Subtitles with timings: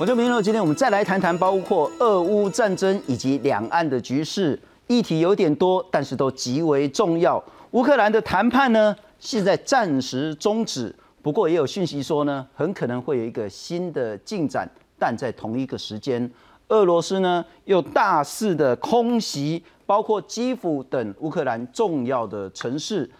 [0.00, 7.44] 我就明了，今天我们再来谈谈包括俄乌战争以及两岸的局势，议题有点多，但是都极为重要。
[7.72, 14.66] 乌克兰的谈判呢，现在暂时终止，不过也有讯息说呢，很可能会有一个新的进展。
[14.98, 16.30] 但在同一个时间，
[16.68, 23.10] 俄罗斯呢又大肆的空袭，包括基辅等乌克兰重要的城市。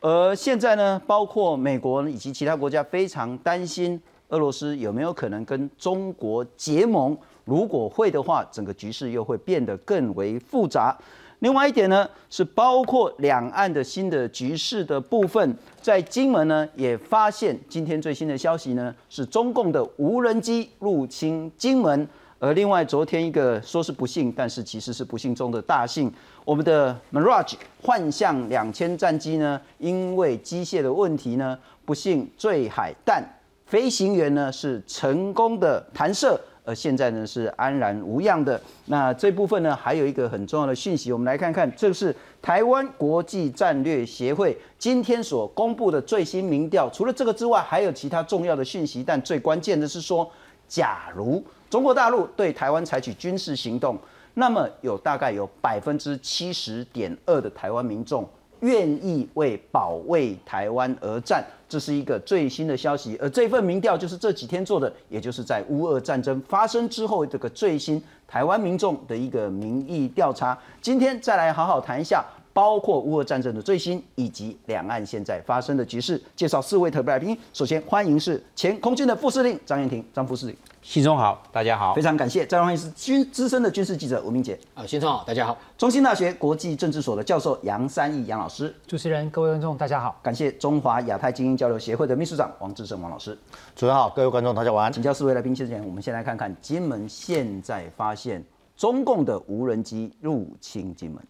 [0.00, 3.98] 而现在呢，包括美国以及其他国家非常担心。
[4.28, 7.16] 俄罗斯有没有可能跟中国结盟？
[7.44, 10.96] 如果会的话，整个局势又会变得更为复杂。
[11.40, 22.08] 另外一点呢，是包括两岸的新的局势的部分，在金门呢也发现今天最新的消息呢，是中共的无人机入侵金门。
[22.38, 26.12] 而另外昨天一个说是不幸，但是其实是不幸中的大幸，
[26.44, 33.22] 我们的 Mirage 幻象两千战机呢，因为机械的问题呢，不幸坠海，但
[33.66, 38.60] 飞行员呢是成功的弹射，而现在呢是安然无恙的。
[38.84, 46.88] 那这部分呢还有一个很重要的讯息，我们来看看，这是台湾国际战略协会今天所公布的最新民调。
[46.90, 50.30] 除了这个之外，还有其他重要的讯息，但最关键的是说，
[50.68, 53.98] 假如中国大陆对台湾采取军事行动，
[54.34, 58.24] 那么有大概有百分之七十点二的台湾民众。
[58.60, 63.18] 愿意为保卫台湾而战，这是一个最新的消息。
[63.20, 70.58] 而这份民调就是这几天做的，也就是在乌俄战争发生之后这个最新台湾民众的一个民意调查。
[70.80, 72.24] 今天再来好好谈一下，
[72.56, 76.18] 包括乌俄战争的最新以及两岸现在发生的局势。
[76.34, 80.56] 介绍四位特别来宾，首先欢迎是前空军的副司令张彦廷，张副司令。
[80.80, 82.46] 新中好，大家好，非常感谢。
[82.46, 84.58] 再欢迎是军资深的军事记者吴明杰。
[84.72, 85.58] 啊，新中好，大家好。
[85.76, 88.74] 中兴大学国际政治所的教授杨三义杨老师。
[88.86, 90.18] 主持人，各位观众，大家好。
[90.22, 93.34] 感谢中华亚太精英交流协会的秘书长王志胜王老师。
[93.74, 94.90] 主持人好，各位观众，大家晚安。
[94.90, 98.42] 请教四位来宾之前，我们先来看看金门现在发现
[98.78, 101.22] 中共的无人机入侵金门。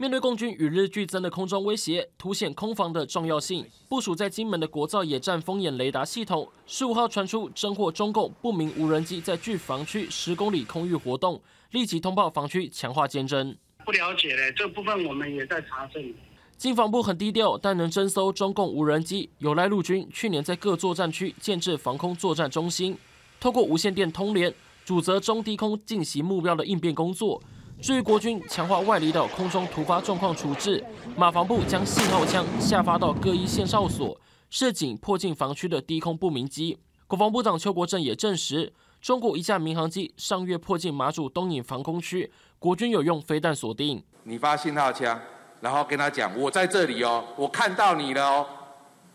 [0.00, 3.66] 面对共军与日俱增的空中威胁，凸显空防的重要性。
[3.88, 11.42] 部署在金门的国造野战风眼雷达系统，十五号传出侦获中共不明无人机在距防区十公里空域活动，
[11.72, 13.56] 立即通报防区，强化监侦。
[13.84, 16.14] 不了解嘞，这部分我们也在查证。
[16.56, 22.96] 进防部很低调，但能侦搜中共无人机，有赖陆军去年在各作战区建制防空作战中心，
[23.40, 24.54] 透过无线电通联，
[24.84, 27.42] 主责中低空进行目标的应变工作。
[27.80, 30.84] 至于国军强化外离岛空中突发状况处置，
[31.16, 36.76] 马防部将信号枪下发到各一线哨所，设警迫近防区的低空不明机。
[37.06, 44.02] 国防部长邱国正也证实，中国一架民航机上月迫近马祖东引防空区，国军有用飞弹锁定。
[44.24, 45.18] 你发信号枪，
[45.60, 48.46] 然后跟他讲我在这里哦，我看到你了哦。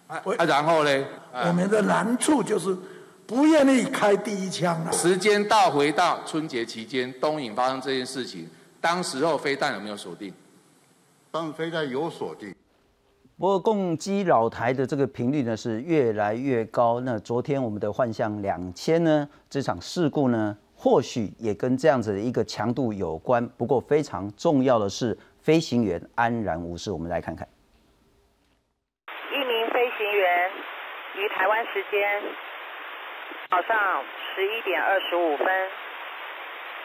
[0.08, 1.06] 啊，然后呢？
[1.48, 2.78] 我们的难处就是
[3.34, 8.48] 不愿意开第一枪时间倒，回到春节期间，东引发生这件事情。
[8.80, 10.32] 当时候飞弹有没有锁定？
[11.32, 12.54] 当飞弹有锁定，
[13.40, 17.00] 不过攻击老台的这个频率呢是越来越高。
[17.00, 23.44] 那昨天我们的幻象两千呢这场事故呢，或许也跟这样子的一个强度有关。
[23.58, 26.92] 不过非常重要的是，飞行员安然无事。
[26.92, 27.48] 我们来看看，
[29.08, 30.52] 一名飞行员
[31.16, 32.00] 于台湾时间
[33.54, 34.04] 早上
[34.34, 35.46] 十一点二十五分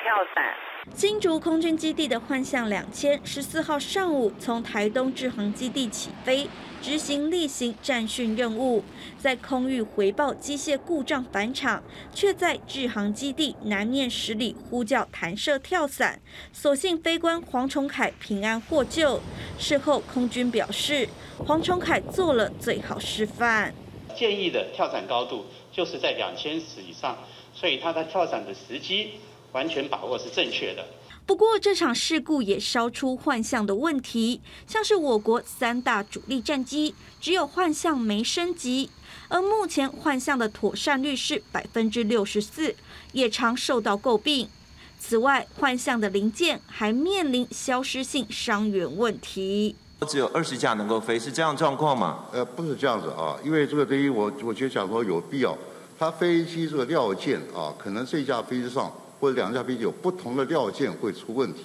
[0.02, 0.54] 跳伞。
[0.94, 6.46] 新竹空军基地的幻象两千十四号上午从台东制航基地起飞，
[6.82, 8.84] 执行例行战训任务，
[9.16, 16.20] 在空域回报机械故障返场，却在制航基地南面十里呼叫弹射跳伞，
[16.52, 19.22] 所幸飞官黄崇凯平安获救。
[19.58, 21.08] 事后空军表示，
[21.46, 23.72] 黄崇凯做了最好示范。
[24.14, 25.46] 建议的跳伞高度
[25.78, 27.16] 就是在两千尺以上，
[27.54, 29.12] 所以他的跳伞的时机。
[29.52, 30.84] 完全把握是正确的。
[31.24, 38.90] 不过，这场事故也烧出幻象的问题，像是我国三大主力战机，只有幻象没升级，
[39.28, 42.76] 而目前幻象的妥善率是百分之六十四，
[43.12, 44.50] 也常受到诟病。
[44.98, 49.76] 此外，幻象的零件还面临消失性伤员问题。
[50.06, 52.26] 只有二十架能够飞，是这样状况吗？
[52.32, 55.56] 呃，不是这样子啊，因为这个对于，我我觉得讲说有必要，
[55.98, 58.92] 它飞机这个料件啊，可能这架飞机上。
[59.20, 61.64] 或者两架飞机有不同的料件会出问题，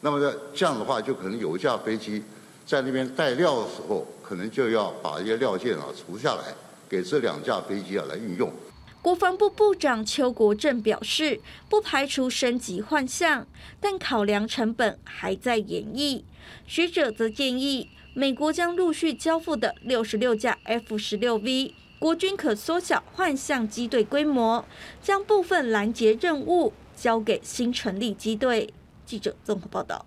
[0.00, 0.18] 那么
[0.52, 2.20] 这样的话就可能有一架飞机
[2.66, 6.42] 在那边带料的时候，可能就要把一些料件啊除下来，
[6.88, 8.52] 给这两架飞机啊来运用。
[9.00, 13.46] 国防部部长邱国正表示，不排除升级换向，
[13.80, 16.24] 但考量成本还在演绎。
[16.66, 21.72] 学者则建议，美国将陆续交付的六十六架 F 十六 V。
[21.98, 24.64] 国军可缩小幻象机队规模，
[25.02, 28.72] 将部分拦截任务交给新成立机队。
[29.04, 30.06] 记者综合报道。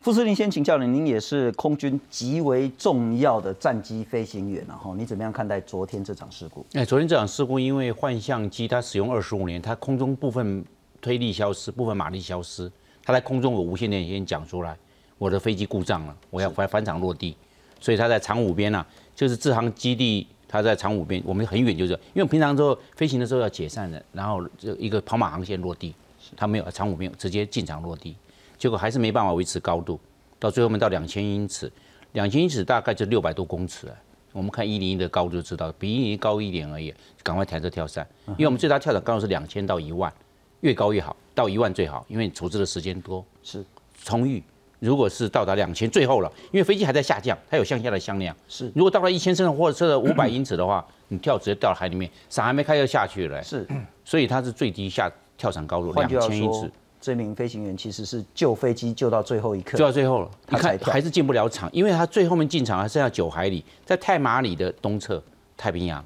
[0.00, 6.66] 傅司令先请教您，您也是空军极为重要的战机飞行员，然后你怎么样看待昨天这场事故？
[6.72, 10.64] 哎，昨天这场事故，因为幻象机它使用二十五年，它空中部分
[11.00, 12.70] 推力消失，部分马力消失，
[13.04, 14.76] 它在空中有无线电先讲出来，
[15.16, 17.36] 我的飞机故障了，我要返返场落地，
[17.78, 18.84] 所以它在长五边呢，
[19.14, 25.92] 就是制航基地，它在长五边，我们很远就是，因为平常之后飞行的时候要解散的，然后就一个跑马航线落地，
[26.36, 28.14] 它没有长五边直接进场落地。
[28.56, 29.98] 结果还是没办法维持高度，
[30.38, 31.68] 到最后面到两千英尺，
[32.12, 33.96] 两千英尺大概就六百多公尺啊。
[34.30, 40.12] 我们看一零一的高度就知道，比一零一高一点而已，赶快抬着跳伞，因为我们最大跳伞高度是两千到一万，
[40.60, 43.64] 越高越好，到一万最好，因为处置的时间多是
[44.04, 44.40] 充裕。
[44.80, 48.34] 如果是到达两千最后了，因为飞机还在下降，它有向下的向量。
[48.48, 53.42] 是，如果到了一千升或者是五百英尺的话， 你跳直接掉到海里面，伞还没开就下去了。
[53.42, 53.66] 是，
[54.04, 56.70] 所以它是最低下跳伞高度两千英尺。
[57.00, 65.22] 这名飞行员其实是救飞机救到最后一刻，救到最后了，他看还是进不了场，因为他最后面进场还剩下九海里，在泰马里的东侧
[65.54, 66.02] 太平洋，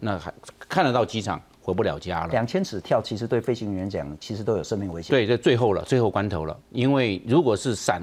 [0.00, 0.32] 那还
[0.68, 2.28] 看得到机场，回不了家了。
[2.28, 5.10] 两千尺跳其实对飞行员讲，其实都有生命危险。
[5.10, 8.02] 对，在最后了，最后关头了，因为如果是闪，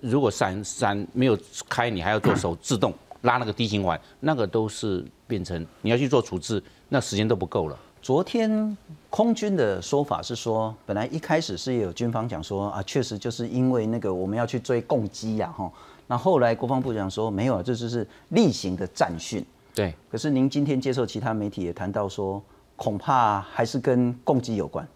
[0.00, 1.38] 如果闪闪没有
[1.68, 2.92] 开，你还要做手自动
[3.22, 7.78] 拉那个低循环，那个都是变成你要去做处置，那时间都不够了。
[8.02, 8.76] 昨天
[9.10, 15.68] 空军的说法是说，本来一开始是有军方讲说啊，确实就是因为那个我们要去追共机呀，哈。
[16.06, 19.44] 那后来国防部长说没有，这就是例行的战训。
[19.74, 19.92] 对。
[20.08, 22.40] 可是您今天接受其他媒体也谈到说，
[22.76, 24.86] 恐怕还是跟供给有关。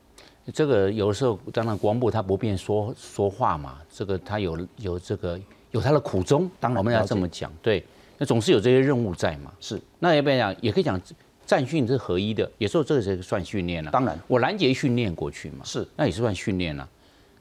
[0.55, 5.41] 这个有的时候当然国防部他不便说说话嘛，这个他有有这个
[5.73, 7.85] 有他的苦衷，当然我们要这么讲，对。
[8.19, 9.51] 那总是有这些任务在嘛。
[9.61, 9.81] 是。
[9.99, 10.57] 那要不要讲？
[10.61, 11.01] 也可以讲。
[11.47, 13.91] 战训是合一的，有时候这个是算训练了。
[13.91, 16.89] 当然，我拦截训练过去嘛，是，那也是算训练了，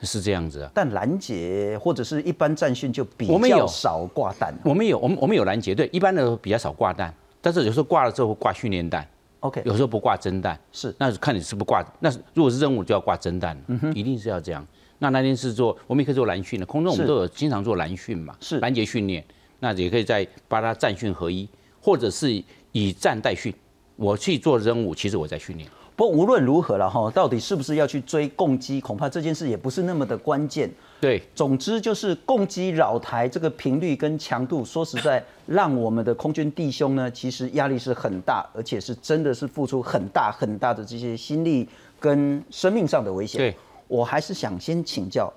[0.01, 0.71] 是这样子啊。
[0.73, 4.51] 但拦截或者是一般战训就比较少挂弹。
[4.63, 9.07] 我们有，我们我们有拦截，对，一般的比较少挂弹，但是有时候挂了之后挂训练弹
[9.41, 14.65] ，OK，有时候不挂真弹，是，那看你是不挂，那如果是任务就要挂真弹，嗯哼，一定是要这样。
[14.99, 19.23] 那那天是做，我们也可以做蓝训的，空中我们都有经常做蓝训嘛，是拦截训练，
[19.59, 21.47] 那也可以在把它战训合一，
[21.81, 22.43] 或者是
[22.73, 23.53] 以战代训。
[23.95, 25.69] 我去做任务，其实我在训练。
[25.99, 30.71] 不过无论如何了哈，到底是不是要去追共机，恐怕这件事也不是那么的关键。
[31.01, 41.67] 对，总之就是共机扰台这个频率跟强度，说实在，让我们的空军弟兄呢，其实压力是很大，而且是真的是付出很大很大的这些心力
[41.99, 43.37] 跟生命上的危险。
[43.37, 43.53] 对，
[43.89, 45.29] 我还是想先请教，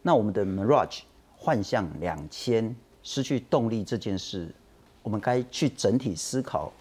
[0.00, 1.00] 那我们的 Mirage
[1.36, 2.72] 幻象两千
[3.02, 4.48] 失去动力这件事，
[5.02, 6.72] 我们该去整体思考。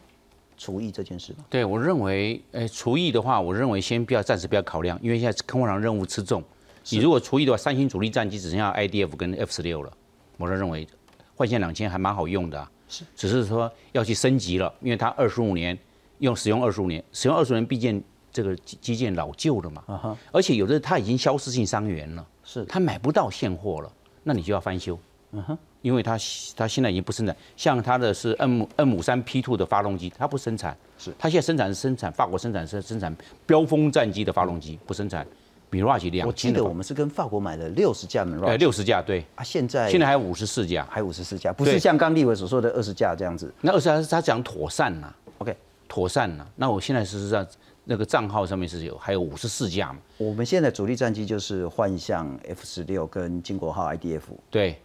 [0.64, 1.44] 除役这件事吗？
[1.50, 6.42] 对我认为，诶，除役的话，我认为先不要暂时不要考量，因为现在空防任务吃重。
[6.90, 9.92] 你如果厨艺的话，三星主力战机只剩下 IDF 跟 F 十六了，
[10.38, 10.88] 我是认为
[11.36, 15.78] 幻线两千还蛮好用的，是，只是说要去升级了，因为它二十五年
[16.20, 23.92] 用使用二十五年，使用二十五年，毕竟这个机件老旧了嘛，啊哈，而且有的它已经消失性伤员了，是，它买不到现货了，
[24.24, 24.98] 那你就要翻修，
[25.34, 25.58] 嗯哼。
[25.82, 26.18] 因为它
[26.56, 33.14] 它现在已经不生产，像它的是 M M 五三 P two 的发动机，它不生产，是它现在生产是生产法国生产是生产
[33.46, 35.28] 标风战机的发动机，不生产
[35.70, 36.26] Mirage 两。
[36.26, 43.54] 我记得我们是跟法国买了六十架 Mirage，六十架对啊，现在现在还有五十四架，还有五十四架，不是像刚立伟所说的二十架这样子。
[43.60, 45.54] 那二十架是他讲妥善呐，OK，
[45.90, 46.48] 妥善呐。
[46.56, 47.46] 那我现在事实上
[47.84, 50.00] 那个账号上面是有还有五十四架嘛。
[50.18, 54.80] 我们现在主力战机就是幻象 F 十六跟金国号 IDF，对。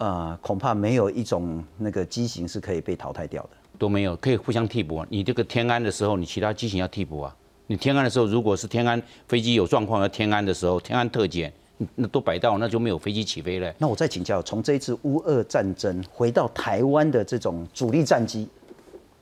[0.00, 4.96] 呃，恐怕没有一种那个机型是可以被淘汰掉的，都没有，可以互相替补。
[4.96, 7.36] 啊你这个天安的时候，你其他机型要替补啊。
[7.66, 11.52] 你天安的时候，如果是天安飞机有状况要天安的时候，天安特检，
[11.96, 13.70] 那都摆到，那就没有飞机起飞了。
[13.76, 18.48] 那我再请教，从这一次乌俄战争回到台湾的这种主力战机，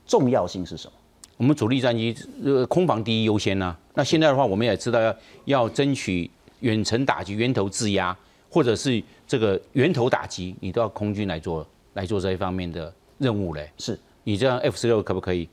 [0.06, 0.92] 重要性是什么？
[1.38, 3.76] 我们主力战机呃空防第一优先呐。
[3.94, 5.16] 那现在的话，我们也知道要
[5.46, 6.30] 要争取
[6.60, 8.16] 远程打击、源头制压，
[8.48, 9.02] 或者是。
[9.28, 13.70] 这个源头打击，你都要空军来做来做这一方面的任务嘞。
[13.76, 15.48] 是你这样 F 十六可不可以？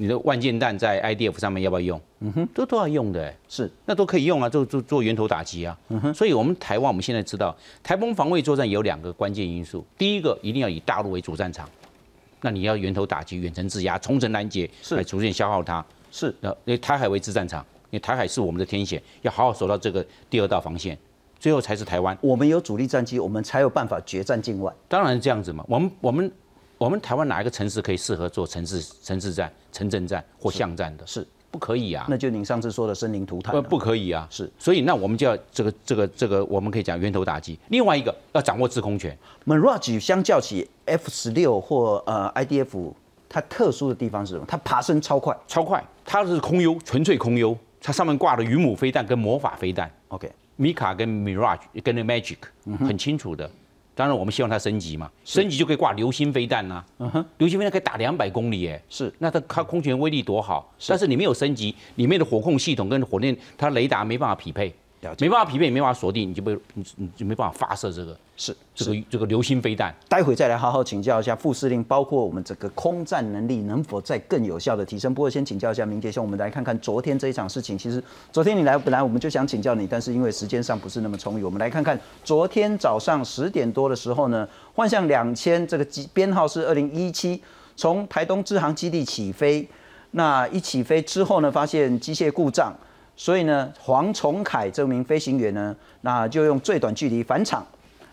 [0.00, 2.00] 你的万箭弹在 IDF 上面要不要用？
[2.20, 3.34] 嗯哼，都都要用的。
[3.48, 5.76] 是，那都可以用啊，做做做源头打击啊。
[5.88, 9.84] 嗯哼，所以我们台湾我们现在知道，台风防卫作战有两个关键因素。
[9.98, 11.68] 第一个，一定要以大陆为主战场，
[12.40, 15.84] 那你要源头打击、远程制压、重城拦截，来逐渐消耗它。
[16.12, 20.96] 是，那以台海为支战场，因为台海是我们的天险，要好好守到这个第二道防线。
[21.38, 24.72] 最后才是台湾，我们有主力战机，我们才有办法决战境外。
[24.88, 26.32] 当然这样子嘛，我们我们
[26.76, 31.06] 我们台湾哪一个城市可以适合做城市城市战、城镇战或巷战的？
[31.06, 32.04] 是不可以啊？
[32.10, 34.28] 那就您上次说的生灵涂炭呃，，不可以啊。
[34.30, 37.58] 是，所以那我们就要这个这个这个，我们可以讲源头打击。
[37.68, 39.16] 另外一个要掌握制空权
[39.46, 42.92] ，Mirage 相较起 F 十六或呃 IDF，
[43.30, 44.44] 它特殊的地方是什么？
[44.46, 45.34] 它爬升超快。
[45.46, 52.36] 超快，它是空优，纯粹空优，它上面挂的鱼母飞弹跟魔法飞弹 OK，米卡跟 Mirage 跟那 Magic
[52.80, 53.48] 很清楚的。
[53.94, 64.72] 当然，我们希望它升级嘛，升级就可以挂流星飞弹呐、嗯哼，流星飞弹可以打两百公里，耶，是，那它它空权威力多好，但是你没有升级，里面的火控系统跟火箭它雷达没办法匹配，
[65.20, 69.94] 没办法匹配，没办法锁定，你就被你你就没办法发射这个是这个这个流星飞弹。
[70.08, 75.14] 待会再来好好请教一下副司令，包括我们整个空战能力能否再更有效的提升。
[75.14, 77.78] 不过先请教一下明杰兄，我们来看看昨天这一场事情。
[77.78, 78.02] 其实
[78.32, 87.40] 昨天你来，本来我们就想请教你，但是因为时间上不是那么充裕，我们来看看昨天早上十点多的时候呢，幻象两千这个机编号是二零一七，
[87.76, 89.68] 从台东支航基地起飞，
[90.10, 92.76] 那一起飞之后呢，发现机械故障。
[93.20, 97.66] 所以呢，黄崇凯这名飞行员呢，那就用最短距离返场。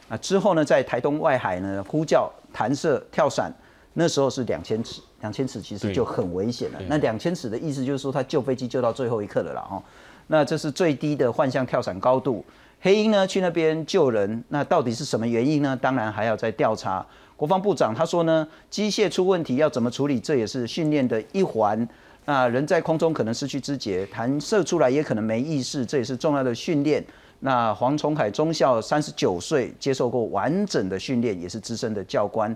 [0.10, 3.54] 那之后呢，在台东外海呢呼叫弹射跳伞，
[3.94, 6.80] 那时候是两千尺，两千尺其实就很危险了。
[6.88, 9.82] 那两千尺的意思就是说，他救飞机救到最后一刻了啦哦。
[10.26, 12.44] 那这是最低的幻象跳伞高度。
[12.82, 15.78] 黑鹰呢去那边救人，那到底是什么原因呢？
[15.80, 17.06] 当然还要再调查。
[17.36, 21.88] 国防部长他说呢，机械出问题要怎么处理，这也是训练的一环。
[22.26, 27.06] 那人在空中可能失去知觉，弹射出来也可能没意识，这也是重要的训练。
[27.42, 32.56] 那黄崇凯中校三十九岁，接受过完整的训练，也是资深的教官。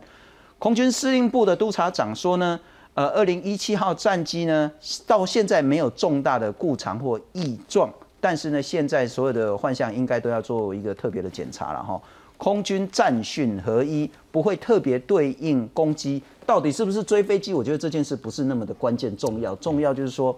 [0.58, 2.60] 空军司令部的督察长说呢，
[2.96, 4.72] 呃，二零一七号战机呢，
[5.06, 12.02] 到现在没有重大的故障或异状，但是呢，现在所有的幻象应该都要做一个特别的检查了哈。
[12.40, 17.54] 空军战训合一，不会特别对应攻击，到底是不是追飞机？
[17.54, 20.34] 我觉得这件事不是那么的关键重要，重要就是说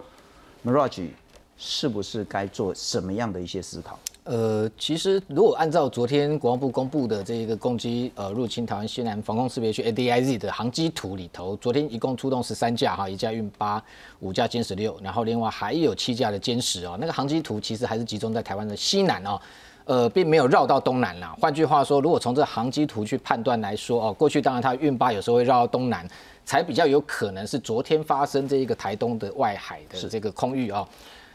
[0.66, 1.10] ，Mirage
[1.58, 4.00] 是不是该做什么样的一些思考？
[4.24, 13.84] 呃，其实如果按照昨天国防部公布的这一个攻击呃入侵台湾西南防空识别区 ADIZ 的航机图里头，昨天一共出动十三架哈，一架运八，
[14.22, 16.98] 五架歼十六，然后另外还有七架的歼十哦。
[17.00, 19.42] 那个航机图其实还是集中在台湾的西南哦，
[19.86, 21.36] 呃，并没有绕到东南啦。
[21.40, 26.08] 换句话说，如果从这航机图去判断来说哦，过去当然它运八有时候会绕到东南，
[26.46, 30.88] 才比较有可能是昨天发生这一个台东的外海的这个空域哦。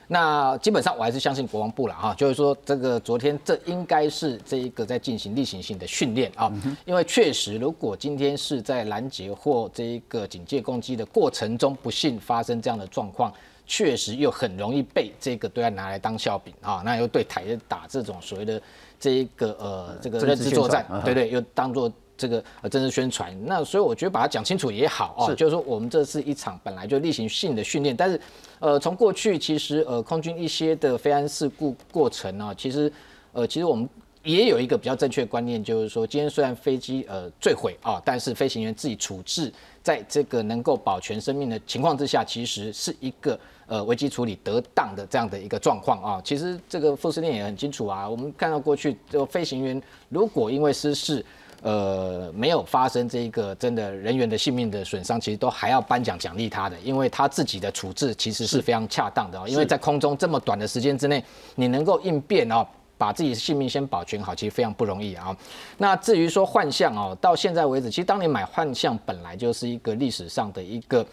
[0.09, 6.49] 那基本上我还是相信国防部了哈，就是说这个昨天这应该是这一个在进行例行性的训练啊，
[6.85, 13.33] 因为确实如果今天是在拦截或这一个警戒攻击的过程中不幸发生这样的状况，
[13.67, 18.61] 确实又很容易被这个对岸拿来当笑柄啊，那又对台打这种所谓的
[18.99, 21.93] 这一个呃这个认知作战，对对，又当做。
[22.19, 28.19] 这个呃政治宣传，那所以我觉得把它讲清楚也好哦，就是说我们这是一场本来就例行性的训练，但是
[28.59, 32.91] 呃从过去其实呃空军一些的飞安事故过程呢，其实
[33.33, 33.87] 呃其实我们
[34.23, 46.21] 也有一个比较正确的观念，就是说今天虽然飞机呃坠毁啊，但是飞行员自己处置在这个能够保全生命的情况之下，其实是一个呃危机处理得当的这样的一个状况啊。
[46.25, 51.25] 其实这个副司令也很清楚啊，我们看到过去这个飞行员如果因为失事。
[51.63, 59.49] 呃，没有发生这一个真的人员的性命的损伤，其实都还要颁奖奖励他的，因为他自己的处置其实是非常恰当的哦。
[59.49, 62.65] 因为在空中这么短的时间之内，你能够应变哦，
[62.99, 65.37] 把自己的性命先保全好，其实非常不容易啊。
[65.79, 71.07] 那至于说幻象哦，到现在为止，其实当年买幻象本来就是一个历史上的一个。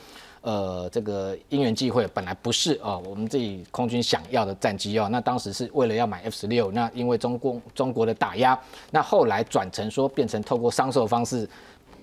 [0.45, 8.59] 呃，这个因缘际会本来不是哦，我们自己空军想要的战机哦，那当时是为了要买 F 十六，那因为中共中国的打压，
[8.91, 11.47] 那后来转成说变成透过商售方式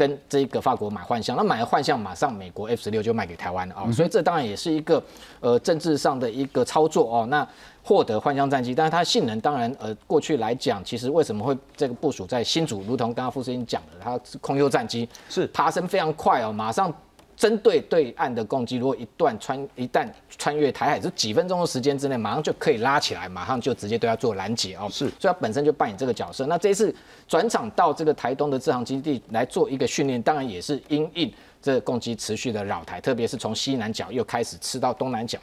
[0.01, 5.03] 跟这个法国买幻象，那买了幻象，马上美国 F 十六就卖给台湾了哦，所以这当然也是一个
[5.41, 7.47] 呃政治上的一个操作哦，那
[7.83, 16.91] 获得幻象战机，但是它性能当然呃过去来讲，其实为什么会这个部署在新竹，如同刚刚傅司令讲的，它是空优战机，是爬升非常快哦，马上。
[17.41, 20.07] 针对对岸的攻击，如果一段穿一旦
[20.37, 24.87] 穿越台海，就几分钟的时间之内，马上就可以拉起来，马上就直接对它做拦截哦。
[24.91, 26.45] 是，所以它本身就扮演这个角色。
[26.49, 26.95] 那这一次
[27.27, 31.33] 转场到这个台东的制航基地来做一个训练，当然也是因应
[31.63, 35.39] 这个攻击持续的扰台，特别是从西南角又开始吃到东南角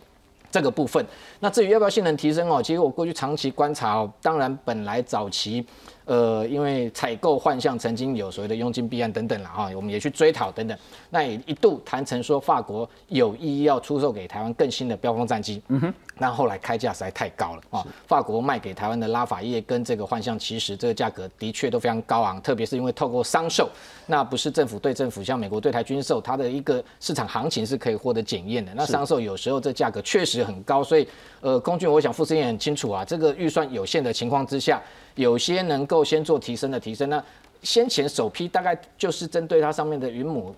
[0.51, 1.03] 这个部分。
[1.39, 5.65] 那至于要不要性能提升哦，其实我过去长期观察哦，当然本来早期。
[6.07, 10.77] 呃，因为采购换向曾经有所谓的佣金弊案等等了哈，我们也去追讨等等，
[11.09, 23.69] 那也一度谈成说法国有意要出售给台湾更新的标风战机，嗯哼，那后来开价实在太高了啊，法国卖给台湾的拉法叶跟这个幻象，其实这个价格的确都非常高昂，特别是因为透过商售，
[24.05, 31.05] 那不是政府对政府，像美国对台军售，它的一个市场行情是可以获得检验的，那商售有时候这价格确实很高，所以
[31.41, 34.81] 呃，工具我想傅司也很清楚啊，这个预算有限的情况之下。
[35.17, 37.21] 有些能够先做提升的提升，那
[37.61, 40.55] 先前首批大概就是针对它上面的云母，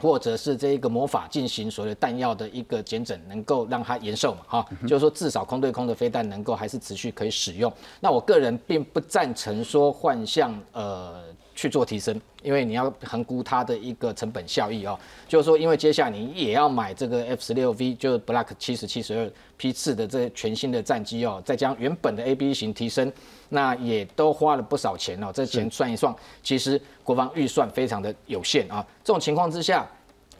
[0.00, 7.72] 或者是这一个魔法进行所谓弹药的一个减整，能够让它延寿嘛，哈，就是说至少空对空的飞弹能够还是持续可以使用。
[7.98, 11.22] 那我个人并不赞成说换向呃
[11.54, 12.20] 去做提升。
[12.42, 23.10] 因为你要衡估它的一个成本效益哦，就是说，因为接下来你也要买这个 F 十六 V，就是 Block 七十七十二批次的这全新的战机哦，再将原本的 A B 型提升，
[23.48, 25.32] 那也都花了不少钱哦。
[25.32, 28.86] 这钱算一算，其实国防预算非常的有限啊。
[29.02, 29.86] 这种情况之下，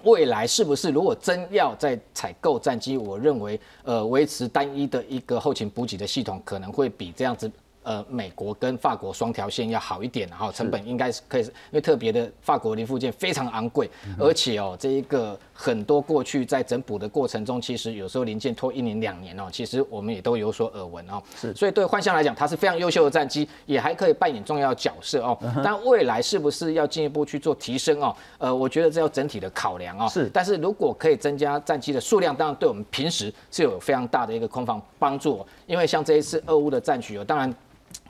[0.02, 7.50] 未来是不是如果真要再采购战机，我认为呃维持单一的一个后勤补给的系统，可能会比这样子。
[7.84, 13.88] 呃，美国跟法国双条线要好一点，然后成本应该是可以，因为特别的法国零附件非常昂贵，
[14.18, 21.22] 而且哦，这一个很多过去在整补的过程中，其实有时候零件拖一年两年哦，其实我们也都有所耳闻哦。
[21.36, 25.38] 是，所以对幻象来讲，它是非常优秀的战机，也还可以扮演重要角色哦。
[25.62, 28.16] 但未来是不是要进一步去做提升哦？
[28.38, 30.08] 呃，我觉得这要整体的考量哦。
[30.08, 37.54] 是，但是如果可以增加战机的数量，当然对我们平时是有非常大的一个空防帮助，因为像这一次俄乌的战局哦，当然。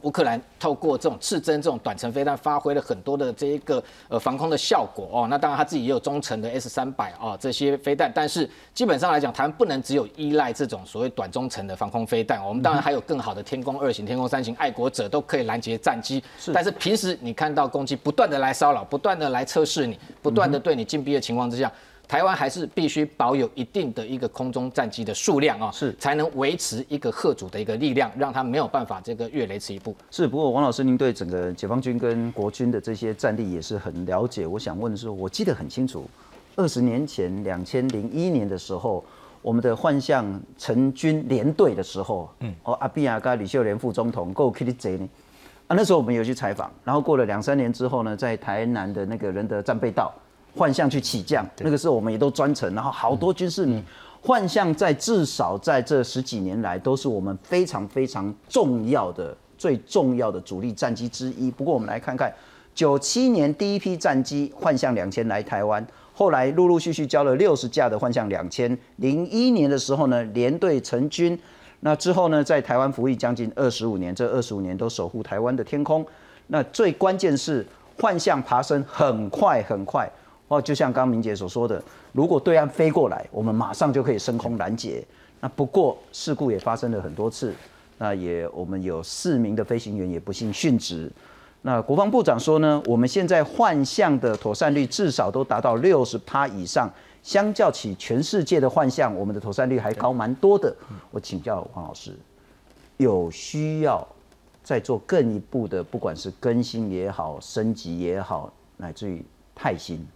[0.04, 5.26] 乌克兰透过这种刺针、这种短程飞弹，发挥了很多的这一个呃防空的效果哦。
[5.28, 12.40] 那当然他自己也有中程的 S 三百啊这些飞弹，但是基本上来讲，台湾不能只有依赖这种所谓短中程的防空飞弹。
[12.46, 16.23] 我们当然还有更好的天宫二型、天宫三型，爱国者都可以拦截战机。
[16.52, 21.73] 但是平时你看到攻击不断的来骚扰，不断的来测试你，不断的对你禁闭的情况之下。
[22.06, 29.97] 台湾还是必须保有一定的一个空中战机的数量啊，是才能维持一个贺主的一个力量，让他没有办法这个越雷池一步。
[30.10, 34.47] 是，不过王老师，您对整个解放军跟国军的这些战力也是很了解。
[34.47, 36.04] 我想问的是，我记得很清楚，
[36.56, 39.02] 二十年前，两千零一年的时候，
[39.40, 45.08] 我们的幻象成军连队的时候，嗯，哦，阿比亚跟李秀莲副总统够 K 的贼呢，
[45.69, 50.12] 啊，那时候我们有去采访，然后过了两三年之后呢，在台南的那个仁德战备道。
[50.54, 53.82] 幻象去起降，那个时候我们也都专程，然后好多军事迷。
[54.23, 61.50] 幻象在至少在这十几年来，都是我们非常非常重要的、最重要的主力战机之一。
[61.50, 62.32] 不过我们来看看，
[62.75, 68.78] 九七年第一批战机幻象两千来台湾，后来陆陆续续交了六十架的幻象两千。
[68.97, 71.38] 零一年的时候呢，连队成军，
[71.80, 76.02] 那之后呢，在台湾服役将近二十五年，这二十五年都守护台湾的天空。
[76.47, 77.67] 那最关键是
[78.00, 80.10] 幻象爬升很快很快。
[80.49, 85.04] 哦，就像刚明杰所说的，如果对岸飞过来，我们马上就可以升空拦截。
[85.41, 87.54] 那不过事故也发生了很多次，
[87.99, 91.11] 那也我们有四名的飞行员也不幸殉职。
[91.63, 96.91] 那国防部长说呢，我们现在幻象的妥善率至少都达到六十趴以上，
[97.23, 100.75] 相较起全世界的幻象，我们的妥善率还高蛮多的。
[101.11, 102.15] 我请教黄老师，
[102.99, 104.07] 有需要
[104.63, 110.07] 再做更一步的，不管是更新也好、升级也好，乃至于泰新。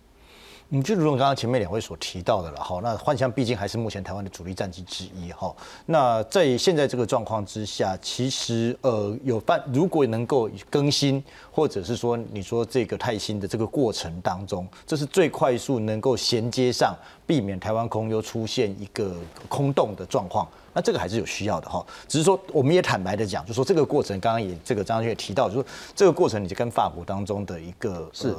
[0.70, 5.54] 嗯，就如同刚刚前面两位所提到的了哈，那幻象毕竟还是目前台湾的主力战机之一哈。
[5.86, 16.94] 那在现在这个状况之下，其实呃有办如果能够更新，或者是说你说这个泰新的这个过程当中，这是最快速能够衔接上，
[17.26, 19.16] 避免台湾空优出现一个
[19.48, 21.82] 空洞的状况，那这个还是有需要的哈。
[22.06, 25.64] 只是说我们也坦白的讲，就说这个过程刚刚也这个张军也提到，就说
[25.96, 28.36] 这个过程你就跟法国当中的一个是。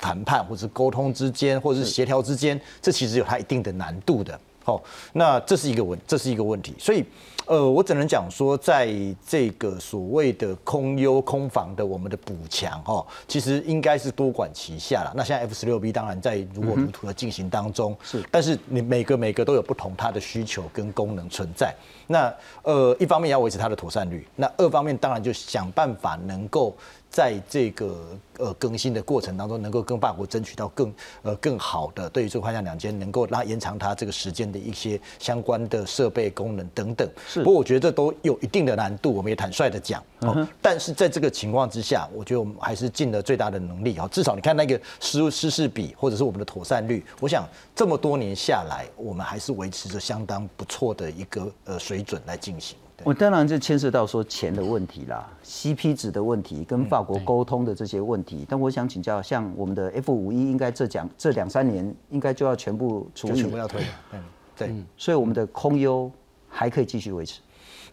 [0.00, 4.38] 谈判或者沟通之间，或者是协调之间，这其实有它一定的难度的。
[4.62, 4.82] 好，
[5.14, 6.74] 那这是一个问，这是一个问题。
[6.78, 7.02] 所以，
[7.46, 8.94] 呃，我只能讲说，在
[9.26, 15.12] 这个所谓的空优空防的我们的补强，哈，其实应该是多管齐下了。
[15.16, 21.74] 那现在 F 十六 B 当然在如火如荼的进行当中，是，但是你每个每个都有不同它的需求跟功能存在。
[22.06, 22.32] 那
[22.62, 26.76] 呃，一方面要维持它的妥善率，那二方面当然就想办法能够。
[27.12, 37.08] 在这个呃更新的过程当中，能够跟法国争取到更呃更好的对于这个幻象两千能够拉延长它这个时间的一些相关的设备功能等等。
[37.28, 40.02] 是，不过我觉得这都有一定的难度，我们也坦率的讲。
[40.22, 44.08] 嗯但是在这个情况之下，我觉得我们还是尽了最大的能力啊。
[44.08, 52.76] 至少你看那个失失事比，或者是我们的妥善率，我想这么多年下来，我们还是维持着相当不错的一个呃水准来进行。
[53.04, 58.46] 我当然就牵涉到说钱的问题啦，CP 值的问题，跟法国沟通的这些问题。
[58.48, 63.88] 但我想请教，像我们的 F 五一，应该这讲这两三年应该就要全部处理，全部要退了。
[64.12, 64.22] 嗯，
[64.56, 64.74] 对。
[64.96, 66.10] 所以我们的空优
[66.48, 67.40] 还可以继续维持。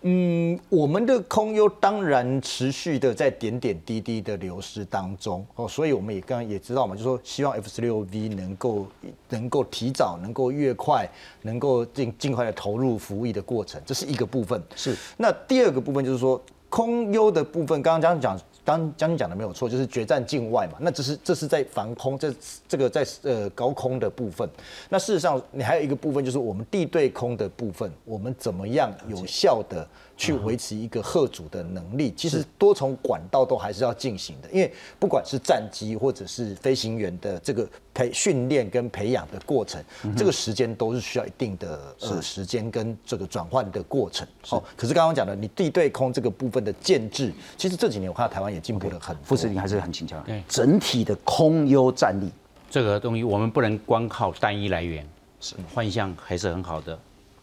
[0.02, 8.88] 嗯，我们的空优当然持续的在点点滴滴的流失当中哦，所以我们也刚刚也知道嘛，就说希望 F 十六 V 能够
[9.30, 11.10] 能够提早，能够越快，
[11.42, 14.62] 能够尽尽快的投入服役的过程，这是一个部分。
[14.76, 14.96] 是。
[15.18, 22.34] 那第二个部分就是说空优的部分，刚刚讲讲，刚将军讲的没有错，就是决战境外嘛，那只是这是在防空，这
[22.68, 24.46] 这个在呃高空的部分。
[24.90, 29.88] 那事实上，你还有一个部分就是我们地对空的部分，我们怎么样有效的。
[30.18, 39.82] 去维持一个贺主的能力，其实多重管道都还是要进行的，因为不管是战机或者是飞行员的这个培训练跟培养的过程，
[40.18, 44.28] 这个时间都是需要一定的呃时间跟这个转换的过程。
[44.42, 49.16] 好，可是刚刚讲的，你地对空这个部分的建制，其实这几年我看到台湾也进步了很。
[49.24, 50.44] 副司令还是很紧张，对。
[50.48, 52.32] 整体的空优战力，
[52.72, 55.08] 这个东西我们不能光靠单一来源，
[55.40, 55.56] 是。
[55.76, 56.98] 幻象还是很好的，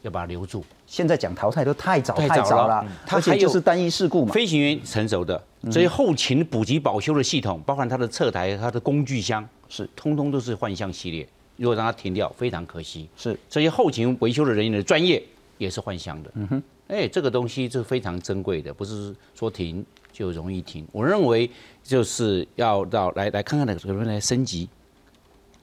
[0.05, 0.65] 要把它留住。
[0.87, 4.33] 现在讲淘汰都太早太早了，而且就是单一事故嘛。
[4.33, 11.27] 飞行员成熟的，所以后勤补给保修的系统，包括它的侧台、它的工具箱，是通通都是幻象系列。
[11.57, 13.09] 如果让它停掉，非常可惜。
[13.17, 15.23] 是这些后勤维修的人员的专业
[15.57, 16.31] 也是幻象的。
[16.35, 20.87] 嗯哼，哎，这个东西是非常珍贵的，不是说停就容易停。
[20.93, 21.51] 我认为
[21.83, 24.69] 就是要到来来看看那个能不能升级。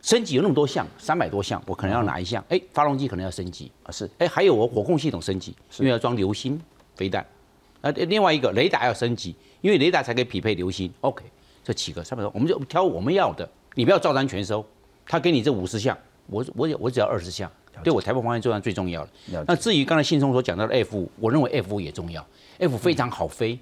[0.02, 2.44] 升级有那么多项，三百多项，我可能要哪一项。
[2.50, 4.10] 哎，发动机可能要升级啊，是。
[4.18, 6.60] 哎，还有我火控系统升级，因为要装流星
[6.96, 7.26] 飞弹。
[7.82, 10.92] 啊，另外一个雷达要升级，因为雷达才可以匹配流星。
[11.02, 11.24] OK，
[11.64, 14.66] 这几个三百多，我们就挑我们要的，你不要照单全收。
[15.06, 17.52] 他给你这五十项，我我我只要二十项，
[17.84, 19.44] 对我台湾方面作战最重要的。
[19.48, 22.26] 那至于刚才信聪所讲到的 F 五，我认为 F 五也重要
[22.60, 23.60] ，F 非常好飞。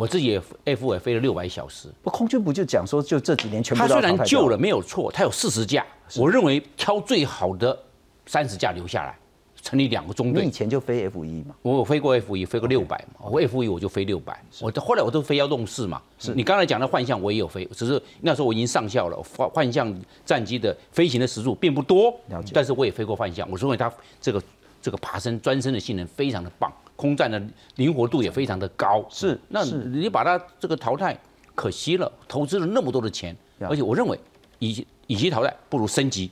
[0.00, 5.84] 我自己也 F 也飞了六百小时，不空军不就讲说就这几年全部他虽然救了没有错，他有四十架，
[6.16, 7.78] 我认为挑最好的
[8.24, 9.14] 三十架留下来，
[9.60, 10.42] 成立两个中队。
[10.42, 11.54] 你以前就飞 F 一嘛？
[11.60, 13.28] 我飞过 F 一，飞过六百嘛。
[13.30, 16.00] 我 F 一我就飞六百，我后来我都飞幺洞四嘛。
[16.18, 22.18] 是你刚才讲的幻象，我也有飞，只是那时候我已经上校了，幻幻象战机的飞行的时速并不多，
[22.54, 24.42] 但是我也飞过幻象，我认为它这个
[24.80, 26.72] 这个爬升专升的性能非常的棒。
[27.00, 27.42] 空战的
[27.76, 31.18] 灵活度也非常的高，是，那你把它这个淘汰，
[31.54, 34.20] 可惜了，投资了那么多的钱，而且我认为，
[34.58, 36.30] 以以及淘汰不如升级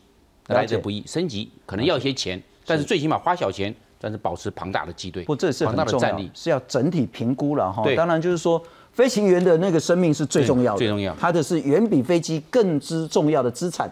[0.48, 7.82] 来者不易，升级可能要一些钱，但是最起码花小钱，但是保持庞大的机队，不，这是庞大的战力，是要整体评估了哈。
[7.96, 13.90] 当然就是说，飞行员的那个生命是最重要的，最重要，他的是远比飞机更之重要的资产。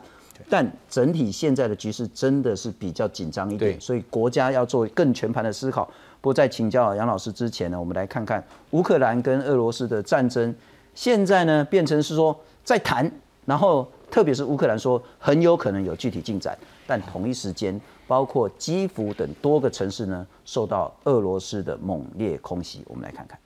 [0.48, 5.84] 但整体现在的局势真的是比较紧张一点，所以国家要做更全盘的思考。
[6.20, 10.54] 不过在请教杨老师之前呢，我们来看看乌克兰跟俄罗斯的战争，
[10.94, 13.10] 现在呢变成是说在谈，
[13.44, 22.82] 然后特别是乌克兰说很有可能有具体进展，但同一时间，包括基辅等多个城市呢受到俄罗斯的猛烈空袭。
[22.86, 23.38] 我们来看看。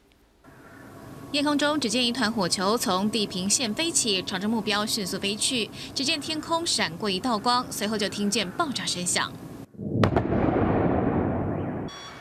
[1.32, 5.70] 夜空中，只见一团火球从地平线飞起，朝着目标迅速飞去。
[5.94, 9.32] 只见天空闪过一道光，随后就听见爆炸声响。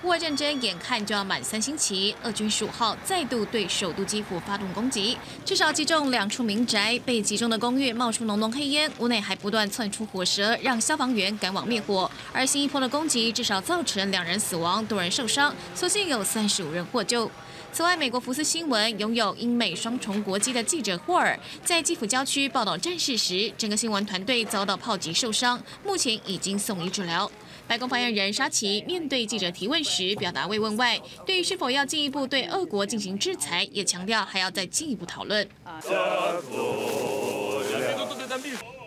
[0.04, 12.10] 乌俄战争眼看就要满三星期，俄军十五号再度对首都基辅发动攻击，至少击中两处民宅，被击中的公寓冒出浓浓黑烟，屋内还不断窜出火舌，让消防员赶往灭火。
[12.32, 17.30] 而新一波的攻击至少造成两人死亡，多人受伤，所幸有三十五人获救。
[17.72, 27.32] 此外，美国福斯新闻拥有英美双重国籍的记者霍尔在基辅郊区报道战事时，整个新闻团队遭到炮击受伤，目前已经送医治疗。
[27.68, 35.48] 白宫发言人沙奇面对记者提问时表达慰问外，对于是否要进一步对俄国进行制裁，也强调还要再进一步讨论。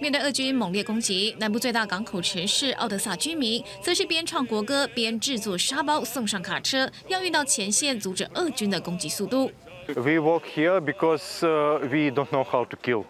[0.01, 9.51] 面对俄军猛烈攻击，南部最大港口城市奥德萨居民则是边唱国歌边制作沙包送上卡车，要运到前线阻止俄军的攻击速度。
[9.89, 11.43] We work here because
[11.89, 13.05] we don't know how to kill.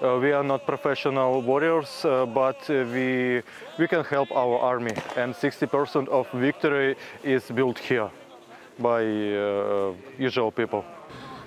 [0.00, 3.42] We are not professional warriors, but we
[3.78, 4.94] we can help our army.
[5.16, 8.08] And 60% of victory is built here
[8.78, 9.02] by
[10.18, 10.84] usual people.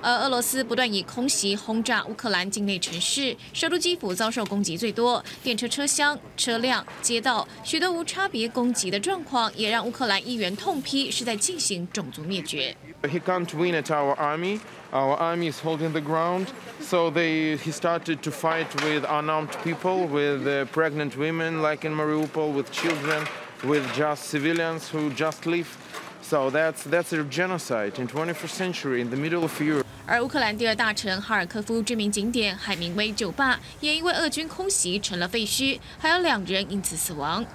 [0.02, 12.76] 而俄罗斯不断以空袭轰炸乌克兰境内城市，首都基辅遭受攻击最多，电车车厢、车辆、街道许多无差别攻击的状况，也让乌克兰议员痛批是在进行种族灭绝。
[13.02, 14.61] He can't win at our army.
[14.92, 16.46] Our army is holding the ground.
[16.81, 22.52] So they he started to fight with unarmed people, with pregnant women, like in Mariupol,
[22.52, 23.26] with children,
[23.64, 25.66] with just civilians who just live.
[26.22, 29.87] So that's that's a genocide in 21st century in the middle of Europe.
[30.12, 37.45] 而乌克兰第二大城哈尔科夫知名景点海明威酒吧也因为俄军空袭成了废墟，还有两人因此死亡。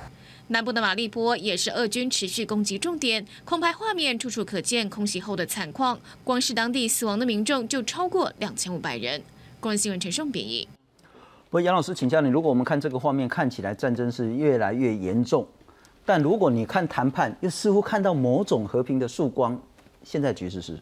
[0.46, 9.22] 南部的马利波也是俄军持续攻击重点，空拍画面处处可见空袭后的惨况，光是当地死亡的民众就超过两千五百人。
[9.60, 10.66] 公人新闻陈胜编译。
[11.02, 15.46] 不过杨老师请教你，如果我们看这个画面，看起来战争是越来越严重，
[16.06, 19.60] 但如果你看谈判，又似乎看到某种和平的曙光。
[20.02, 20.80] 现在局势是，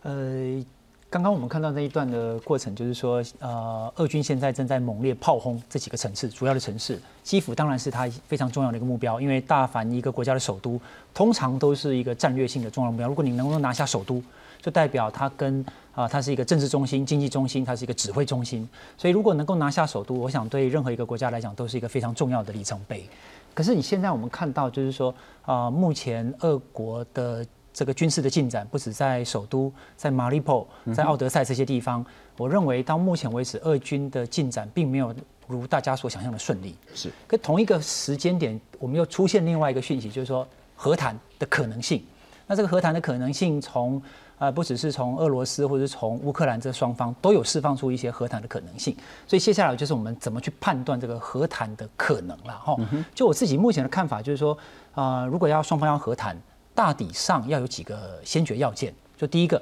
[0.00, 0.64] 呃。
[1.10, 7.00] 刚刚我们看到那一段的过程，就是说，呃，俄军现在正在猛烈炮轰这几个城市，主要的城市。
[7.22, 10.78] 基辅当然是它非常重要的一个目标，因为大凡一个国家的首都，
[11.14, 13.08] 通常都是一个战略性的重要目标。
[13.08, 14.22] 如果你能够拿下首都，
[14.60, 18.68] 就代表它跟啊，它是一个政治中心、经济中心，它是一个指挥中心。
[18.98, 23.08] 所以，如果能够拿下首都，我想对任何一个国家来讲都是一个非常重要的里程碑。
[23.54, 25.14] 可是，你现在我们看到，就是说，
[25.46, 27.46] 啊，目前俄国的。
[27.72, 32.04] 这个军事的进展不止在首都，在马里波，在奥德赛这些地方。
[32.36, 35.14] 我认为到目前为止，俄军的进展并没有
[35.46, 36.76] 如大家所想象的顺利。
[36.94, 42.02] 是，可同一个时间点，我们又出现另外一个讯息，就是说和谈的可能性。
[42.46, 44.00] 那这个和谈的可能性，从
[44.38, 48.96] 呃不只是从俄罗斯或者是从乌克兰这双方都有释放出一些和谈的可能性。
[49.26, 52.76] 所以接下来就是我们怎么去判断这个和谈的可能了哈。
[53.14, 54.56] 就我自己目前的看法，就是说
[54.94, 56.40] 啊，如果要双方要和谈。
[56.78, 59.60] 大体上要有几个先决要件，就第一个，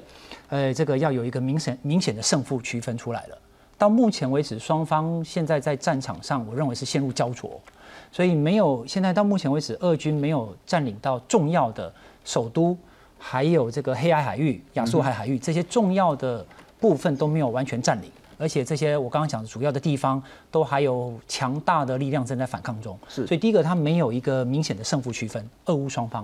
[0.49, 3.35] 呃，这个要有一个明显明显的胜负区分出来了。
[3.75, 7.59] 到目前为止，双方现在在战场上，我认为是陷入焦灼，
[8.11, 11.91] 所以没有现在到目前为止，俄军没有占领到重要的
[12.23, 12.77] 首都，
[13.17, 16.45] 还有这个黑海海域、亚速海海域这些重要的
[16.79, 22.95] 部分都没有完全占领，而且这些我刚刚讲的主要的地方都还有强大的力量正在反抗中。
[23.09, 26.23] 是，所以第一个，它没有一个明显的胜负区分，俄乌双方。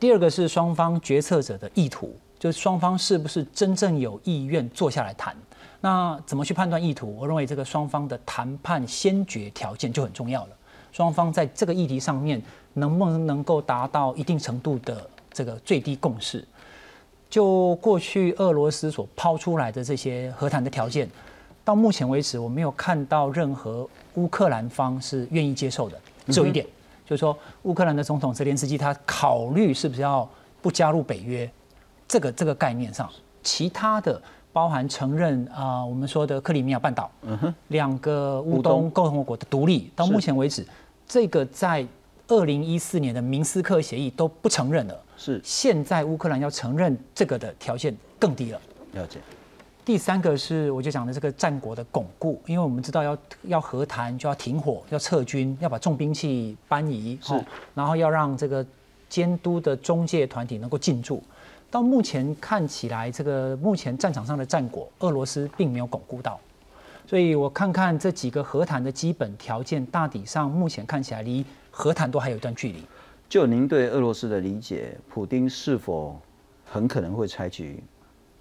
[0.00, 5.36] 第二个是双方决策者的意图，就是双方是不是真正有意愿坐下来谈。
[5.80, 7.16] 那怎么去判断意图？
[7.18, 10.50] 我认为这个双方的谈判先决条件就很重要了。
[10.92, 12.40] 双方在这个议题上面
[12.74, 16.44] 能不能能够达到一定程度的这个最低共识？
[17.28, 21.08] 就过去俄罗斯所抛出来的这些和谈的条件，
[21.64, 26.00] 到目前为止我没有看到任何乌克兰方是愿意接受的。
[26.28, 26.64] 只有一点。
[27.08, 30.28] 就是说，乌克兰的总统泽连斯基他考虑是不是要
[30.60, 31.50] 不加入北约，
[32.06, 33.08] 这个这个概念上，
[33.42, 34.20] 其他的
[34.52, 40.66] 包含承认啊，我们说的克里米亚半岛，嗯哼，两个乌东共和国的独立，到目前为止，
[41.06, 41.86] 这个在
[42.26, 45.40] 二零一四年的明斯克协议都不承认了，是。
[45.42, 48.60] 现在乌克兰要承认这个的条件更低了，
[48.92, 49.18] 了解。
[49.88, 57.32] 第三个是我就讲的这个战果的巩固，因为我们知道要要和谈就要停火，要撤军，要把重兵器搬移，是，
[57.74, 58.62] 然后要让这个
[59.08, 61.22] 监督的中介团体能够进驻。
[61.70, 66.38] 到目前看起来，这个目前战场上的战果，俄罗斯并没有巩固到，
[67.06, 72.84] 所以我看看这几个和谈的基本条件，大体上目前看起来离和谈都还有一段距离。
[73.26, 76.20] 就您对俄罗斯的理解，普京是否
[76.66, 77.82] 很可能会采取？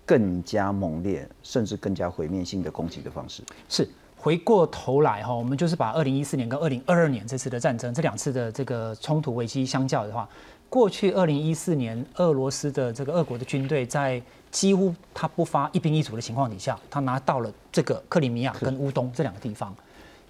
[0.07, 10.27] 更加猛烈，甚至更加毁灭性的攻击的方式是回过头来哈，我们就是把二零一四年跟二零二二年这次的战争这两次的这个冲突危机相较的话，
[10.69, 19.75] 过去二零一四年俄罗斯的这个俄国的军队在几乎他不发一兵一卒的情况底下，他拿到了这个克里米亚跟乌东这两个地方。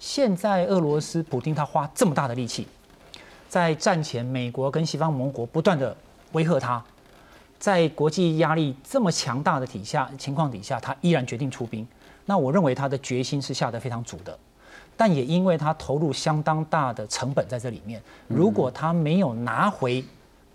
[0.00, 2.66] 现在俄罗斯普京他花这么大的力气，
[3.48, 5.96] 在战前美国跟西方盟国不断的
[6.32, 6.84] 威吓他。
[7.58, 11.86] 在国际压力这么强大的底下情况底下，他依然决定出兵。
[12.24, 14.38] 那我认为他的决心是下得非常足的，
[14.96, 18.00] 但也因为他投入相当大的成本在这里面。
[18.26, 20.04] 如果他没有拿回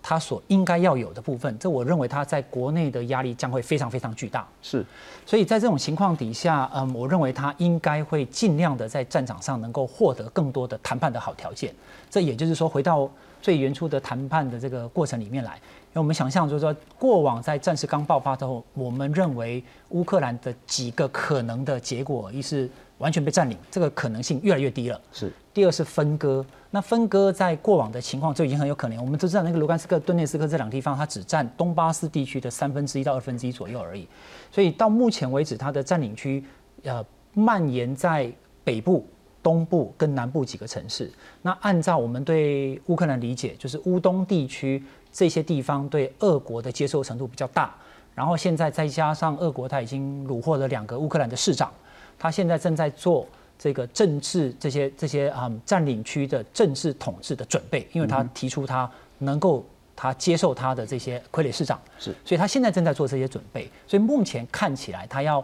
[0.00, 4.46] 他所应该要有的部分，这我认为他在国内的压力将会非常非常巨大。
[4.62, 4.84] 是，
[5.26, 11.74] 所以在这种情况底下，嗯，我认为他应该会尽量的在战场上能够获得更多的谈判的好条件。
[12.08, 13.10] 这也就是说，回到
[13.42, 15.58] 最原初的谈判的这个过程里面来。
[15.94, 25.00] 因为我们想象，就是说，过往在战事刚爆发之后，我们认为乌克兰的几个可能的结果，一是完全被占领，这个可能性越来越低了。
[25.12, 25.32] 是。
[25.52, 28.98] 第二是分割，那分割在过往的情况就已经很有可能。
[28.98, 34.08] 我们都知道，那个卢甘斯克、顿涅斯克这两个地方，它只占东巴斯地区的三分之一到二分之一左右而已。
[34.50, 36.44] 所以到目前为止，它的占领区
[36.82, 38.28] 呃蔓延在
[38.64, 39.06] 北部、
[39.44, 41.08] 东部跟南部几个城市。
[41.40, 44.82] 那按照我们对乌克兰理解，就是乌东地区。
[45.14, 47.72] 这些地方对俄国的接受程度比较大，
[48.16, 51.72] 然后现在再加上俄国他已经虏获了两个乌克兰的市长，
[52.18, 53.24] 他现在正在做
[53.56, 63.70] 这个政治这些这些啊占领区的政治统治的准备，因为他提出他能够他接受他的这些傀儡市长，是，所以他现在正在做这些准备。
[63.86, 65.42] 所以目前看起来，他要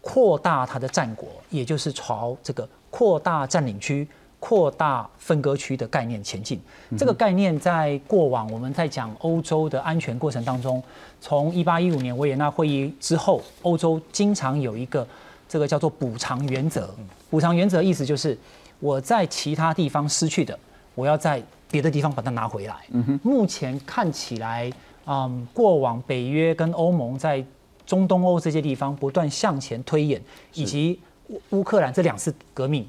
[0.00, 4.08] 扩大他的战果，也就是朝这个扩大占领区、
[4.44, 6.60] 扩大分割区的概念前进。
[6.98, 10.82] 这个概念在过往我们在讲欧洲的安全过程当中，
[11.20, 15.06] 从一八一五年维也纳会议之后，欧洲经常有一个
[15.48, 16.92] 这个叫做补偿原则。
[17.30, 18.36] 补偿原则意思就是
[18.80, 20.58] 我在其他地方失去的，
[20.96, 22.74] 我要在别的地方把它拿回来。
[23.22, 24.68] 目前看起来，
[25.06, 27.44] 嗯，过往北约跟欧盟在
[27.86, 30.20] 中东欧这些地方不断向前推演，
[30.52, 32.84] 以及乌乌克兰这两次革命，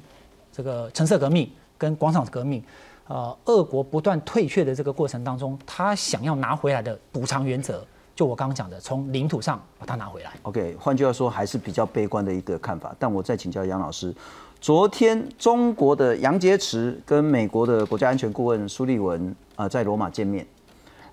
[0.54, 2.62] 这个橙色革命跟广场革命，
[3.08, 10.30] 呃，俄国不断退却的这个过程当中，他想要拿回来的补偿原则，就我刚刚讲的，从领土上把它拿回来。
[10.42, 12.94] OK，换句话说，还是比较悲观的一个看法。
[13.00, 14.14] 但我再请教杨老师，
[14.60, 20.46] 昨天中国的杨洁篪跟美国的国家安全顾问苏利文啊、在罗马见面，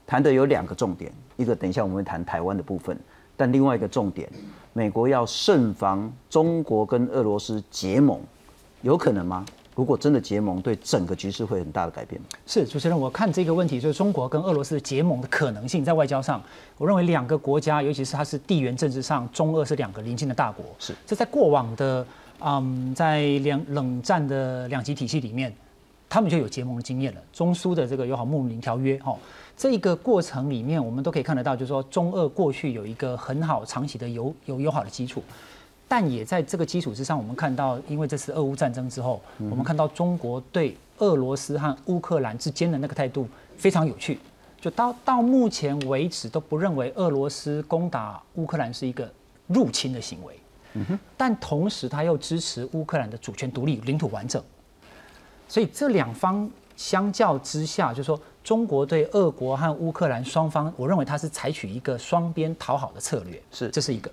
[0.05, 2.95] 谈的有两个重点，一个等一下我们会谈台湾的部分，
[3.35, 4.29] 但另外一个重点，
[4.73, 8.21] 美国要慎防中国跟俄罗斯结盟，
[8.81, 9.45] 有可能吗？
[9.73, 12.27] 如果真的结盟，对整个局势会很大的改变吗？
[12.45, 16.41] 是主持人，我看这个问题就是中国跟俄罗斯结盟的可能性，在外交上，
[16.77, 22.05] 我认为两个国家，尤其是它是地缘政治上，中俄是两个邻近的大国，是这在过往的
[22.39, 25.55] 嗯，在两冷战的两极体系里面，
[26.09, 27.21] 他们就有结盟的经验了。
[27.31, 29.17] 中苏的这个友好睦邻条约，哈、
[29.55, 35.23] 这个过程里面，我们都可以看得到，就是说中俄过去有一个很好长期的友友友好的基础。
[35.91, 43.27] 但也在这个基础之上，我们看到，因为这次俄乌战争之后，我们看到中国对俄罗斯和乌克兰之间的那个态度
[43.57, 44.17] 非常有趣。
[44.61, 49.11] 就到到目前为止都不认为俄罗斯攻打乌克兰是一个
[49.47, 50.39] 入侵的行为，
[51.17, 54.41] 但同时他又支持乌克兰的主权独立、领土完整。
[55.49, 64.09] 所以这两方相较之下，就是说中国对俄国和乌克兰双方，我认为他是采取一个双边讨好的策略，是这是一个。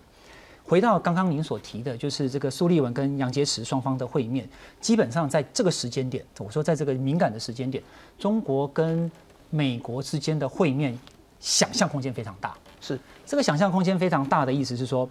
[0.69, 4.47] 回到刚刚您所提的，就是这个苏立文跟杨洁篪双方的会面，
[4.81, 7.83] 基本上在这个时间点，我说在这个敏感的时间点，
[8.19, 9.11] 中国跟
[9.49, 10.97] 美国之间的会面，
[11.41, 12.55] 想象空间非常大。
[12.81, 15.09] 是这个想象空间非常大的意思是说，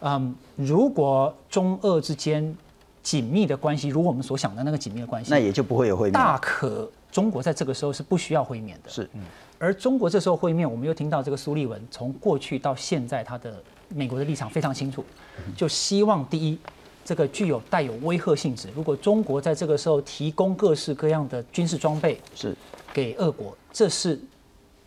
[0.00, 2.54] 嗯，如果中俄之间
[3.02, 6.12] 紧密的关系，如我们所想的那个紧密的关系，那也就不会有会面。
[6.12, 8.90] 大可中国在这个时候是不需要会面的。
[8.90, 9.08] 是，
[9.58, 15.04] 而中国这时候会面，我们又听到这个苏立文从过去到现在，他的美国的立场非常清楚，
[15.56, 16.58] 就希望第一，
[17.04, 18.68] 这个具有带有威吓性质。
[18.74, 22.54] 如果中国在这个时候提供各式各样的军事装备是
[22.92, 24.20] 给俄国，这是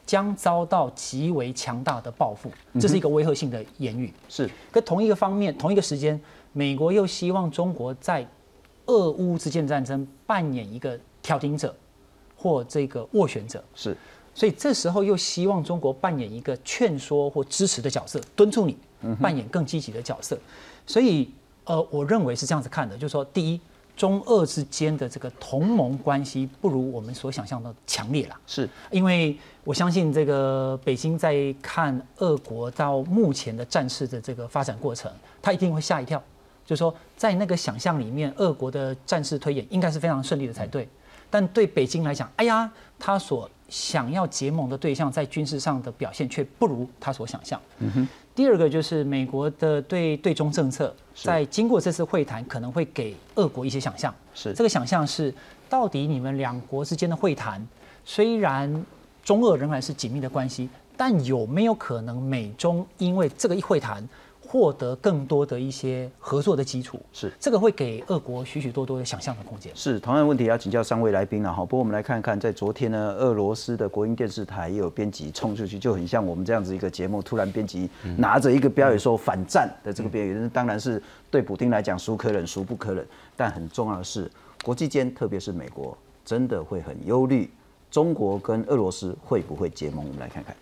[0.05, 4.13] 将遭到极为强大的报复，这是一个威吓性的言语。
[4.29, 6.19] 是，跟同一个方面，同一个时间，
[6.53, 8.27] 美国又希望中国在
[8.87, 11.73] 俄乌之间的战争扮演一个调停者
[12.35, 13.63] 或这个斡旋者。
[13.73, 13.95] 是，
[14.35, 18.75] 所以这时候又希望中国扮演一个劝说或支持的角色，敦促你
[19.19, 20.37] 扮演更积极的角色。
[20.85, 21.29] 所以，
[21.65, 23.61] 呃，我认为是这样子看的，就是说，第一，
[23.95, 28.39] 中俄之间的这个同盟关系不如我们所想象的强烈啦。
[28.47, 35.11] 是因为我相信这个北京在看俄国到目前的战事的这个发展过程，
[35.41, 36.21] 他一定会吓一跳，
[36.65, 40.87] 就是说在那个想象里面，俄国的战事推演应该是非常顺利的才对。
[41.29, 47.59] 但对北京来讲，哎呀，他所想要结盟的对象在军事上的表现却不如他所想象。
[48.35, 54.13] 第二个就是美国的对对中政策，在经过这次会谈，可能会给俄国一些想象。
[54.33, 55.33] 是这个想象是，
[55.69, 57.65] 到底你们两国之间的会谈，
[58.03, 58.85] 虽然
[59.23, 64.07] 中俄仍然是紧密的关系，但有没有可能美中因为这个一会谈，
[64.51, 66.99] 获得更多的一些合作的基础？
[67.13, 69.71] 是这个会给俄国许许多多的想象的空间。
[69.73, 71.59] 是同样的问题要请教三位来宾了哈。
[71.63, 83.07] 不过我们来看看，在昨天呢，俄罗斯的国营电视台也有编辑冲出去，就很像我们这样子一个节目，突然编辑拿着一个标语说反战的这个标语，那当然是对普京来讲孰可忍孰不可忍。
[83.37, 84.29] 但很重要的是，
[84.65, 87.49] 国际间特别是美国真的会很忧虑
[87.89, 90.05] 中国跟俄罗斯会不会结盟。
[90.05, 90.53] 我们来看看。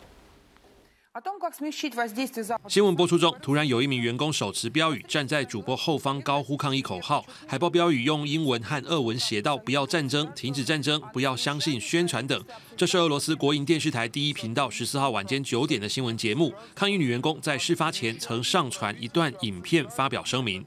[2.68, 12.46] 新闻播出中，突然有一名员工手持标语站在主播后方高呼抗议口号，海报标语用英文和俄文写道“不要战争，停止战争，不要相信宣传”等。
[12.78, 16.54] 这是俄罗斯国营电视台第一频道十四号晚间九点的新闻节目。
[16.76, 20.64] 抗议女员工在事发前曾上传一段影片发表声明。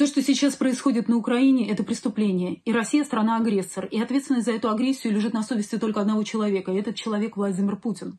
[0.00, 2.54] То, что сейчас происходит на Украине, это преступление.
[2.64, 3.84] И Россия страна-агрессор.
[3.84, 6.72] И ответственность за эту агрессию лежит на совести только одного человека.
[6.72, 8.18] И этот человек Владимир Путин.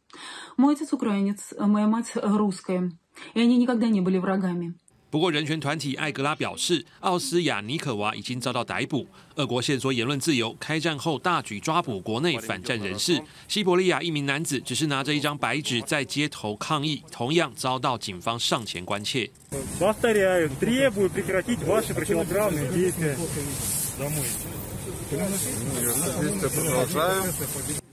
[0.57, 2.91] Мой отец украинец, моя мать русская.
[3.33, 4.75] И они никогда не были врагами.
[5.11, 9.05] 不过，人权团体艾格拉表示，奥斯亚尼可娃已经遭到逮捕。
[9.35, 13.21] 俄国限缩言论自由，开战后大举抓捕国内反战人士。
[13.49, 19.29] 西伯利亚一名男子只是拿着一张白纸在街头抗议，同样遭到警方上前关切。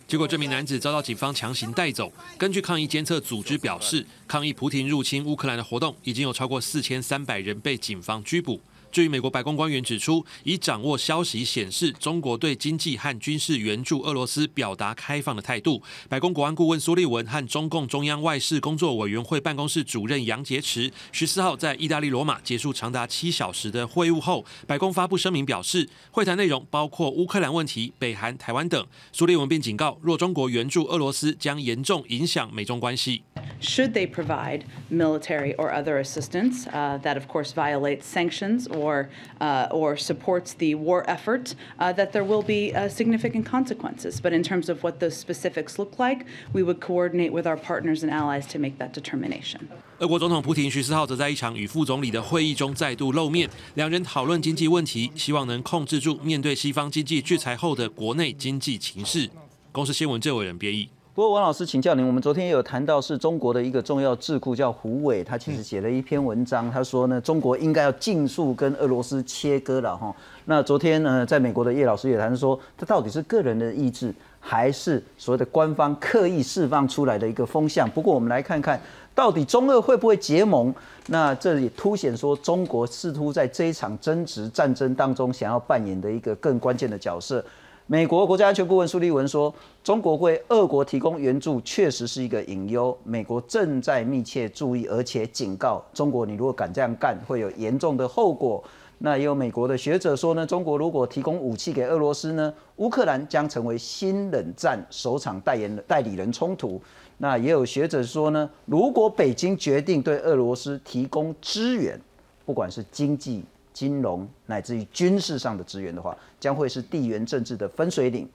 [0.09, 2.11] 结果，这名男子遭到警方强行带走。
[2.39, 8.59] 根据抗议监测组织表示，抗议普廷入侵乌克兰的活动已经有超过四千三百人被警方拘捕。
[8.91, 15.83] 至于美国白宫官员指出，已掌握消息显示，中国对经济和军事援助俄罗斯表达开放的态度。
[16.09, 28.87] 白宫国安顾问苏利文和中共中央外事工作委员会办公室主任杨洁篪十四号在意大利罗马结束长达七小时的会晤后，白宫发布声明表示，会谈内容包括乌克兰问题、北韩、台湾等。
[29.13, 33.23] 苏利文并警告，若中国援助俄罗斯，将严重影响美中关系。
[33.61, 38.67] Should they provide military or other assistance that, of course, violates sanctions?
[38.78, 39.10] or
[39.40, 44.22] uh, or supports the war effort, uh, that there will be uh, significant consequences.
[44.22, 48.04] But in terms of what those specifics look like, we would coordinate with our partners
[48.04, 49.62] and allies to make that determination.
[50.00, 59.30] 俄国总统普廷十四号则在一场与副总理的会议中再度露面，两人讨论经济问题，希望能控制住面对西方经济制裁后的国内经济情势。
[59.72, 60.90] 公司新闻这位人编译。
[61.19, 70.15] 不过王老师请教您，我们昨天也有谈到，是中国的一个重要智库叫胡伟，他其实写了一篇文章，他说呢，中国应该要尽速跟俄罗斯切割了哈。
[70.45, 77.91] 那昨天呢，在美国的叶老师也谈说，这到底是个人的意志，还是所谓的官方刻意释放出来的一个风向？
[77.91, 78.81] 不过我们来看看
[79.13, 80.73] 到底中俄会不会结盟？
[81.09, 87.45] 那这里凸显说，中国试图在这一场争执战争当中，想要扮演的一个更关键的角色。
[87.91, 98.63] 美国国家安全顾问苏利文说：“中国为俄国提供援助确实是一个隐忧，美国正在密切注意，而且警告中国，你如果敢这样干，会有严重的后果。”
[99.01, 106.79] 那也有美国的学者说呢，中国如果提供武器给俄罗斯呢，乌克兰将成为新冷战首场代言代理人冲突。
[107.17, 111.99] 那也有学者说呢，如果北京决定对俄罗斯提供支援，
[112.45, 113.43] 不管是经济，
[113.79, 118.29] 金融乃至于军事上的支援的话，将会是地缘政治的分水岭。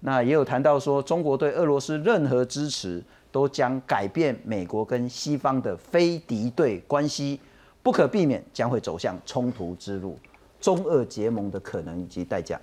[0.00, 7.40] 那也有谈到说，中国对俄罗斯任何支持都将改变美国跟西方的非敌对关系，
[7.82, 10.18] 不可避免将会走向冲突之路。
[10.60, 12.60] 中俄结盟的可能以及代价。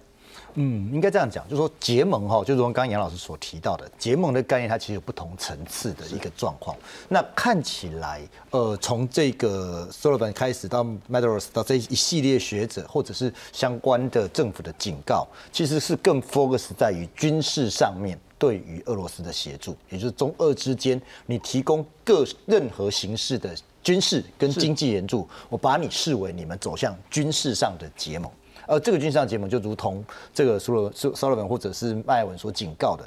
[0.56, 6.76] 嗯，应该这样讲，就是说结盟哈，就如刚刚杨老师所提到的，结盟的概念它其实有不同层次的一个状况。
[7.08, 28.30] 那看起来，呃，从这个 Sullivan 开始到 Meadows 到这一系列学者或者是相关的政府的警告，其实是更 focus 在于军事上面对于俄罗斯的协助，也就是中俄之间，你提供各任何形式的军事跟经济援助，我把你视为你们走向军事上的结盟。
[28.70, 33.04] 而这个军事上结盟就如同这个苏罗苏苏罗文或者是麦文所警告的，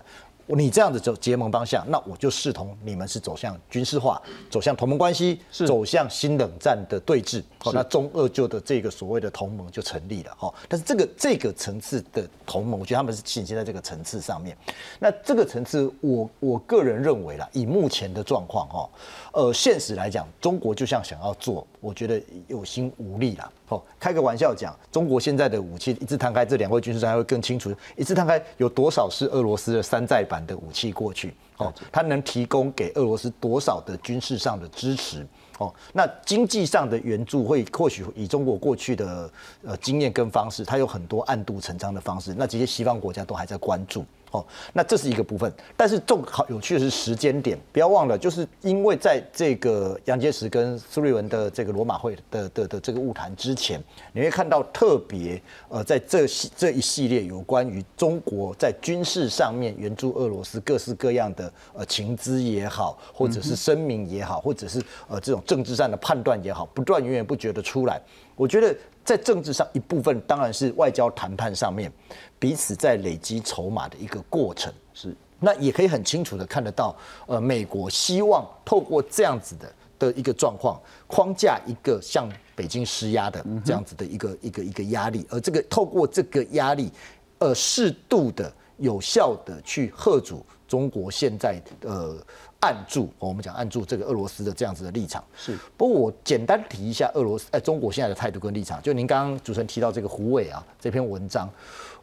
[0.47, 7.43] 你这样子走结盟方向，那我就视同你们是走向军事化，走向同盟关系，走向新冷战的对峙。
[7.59, 10.35] 好，那中俄就的这个所谓的同盟就成立了。
[10.37, 14.57] 哈，但是这个这个层次的同盟，我觉得他们是体现在这个层次上面。
[14.99, 18.91] 那这个层次，我我个人认为啦，以目前的状况，哈，
[19.33, 23.51] 呃，现实来讲，中国就像想要做，我觉得有心无力啦。
[23.69, 27.75] 哦，开个玩笑讲，中国现在的武器一字摊开，这两位军事专家会更清楚。
[27.97, 31.35] 一字摊开有多少是俄罗斯的山寨版的武器过去？
[31.57, 35.27] 哦，它能提供给俄罗斯多少的军事上的支持？
[35.59, 39.31] 哦，那经济上的援助会或许以中国过去的
[39.65, 42.35] 呃经验跟方式，它有很多暗度陈仓的方式。
[42.37, 44.05] 那这些西方国家都还在关注。
[44.33, 53.79] 哦，那这是一个部分，但是重好有趣的是时间点，不要忘了，就是因为在这个杨洁篪跟苏瑞文的这个罗马会的的的这个晤谈之前，
[54.13, 68.01] 你会看到特别呃在这系这一系列有关于中国在军事上面援助俄罗斯各式各样的呃情资也好，或者是声明也好，或者是呃这种政治上的判断也好，不断源源不绝的出来。
[68.35, 68.75] 我觉得
[69.05, 71.93] 在政治上一部分当然是外交谈判上面。
[72.39, 76.97] 彼此在累积筹码的一个过程是，那也可以很清楚的看得到，
[77.27, 86.91] 呃，美国希望透过这样子的的一个状况框架一个向北京施压的这样子的一个一个一个压力，而这个透过这个压力，
[87.39, 92.17] 呃，适度的有效的去贺阻中国现在呃
[92.63, 95.57] 按住我们讲按住这个俄罗斯的这样子的立场是。
[95.77, 101.49] 不过我简单提一下俄罗斯哎中国现在的态度跟立场，就您刚刚主持人提到这个胡伟啊这篇文章。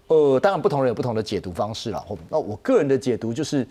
[0.07, 2.05] 呃，当然不同人有不同的解读方式了。
[2.29, 3.67] 那我个人的解读就是，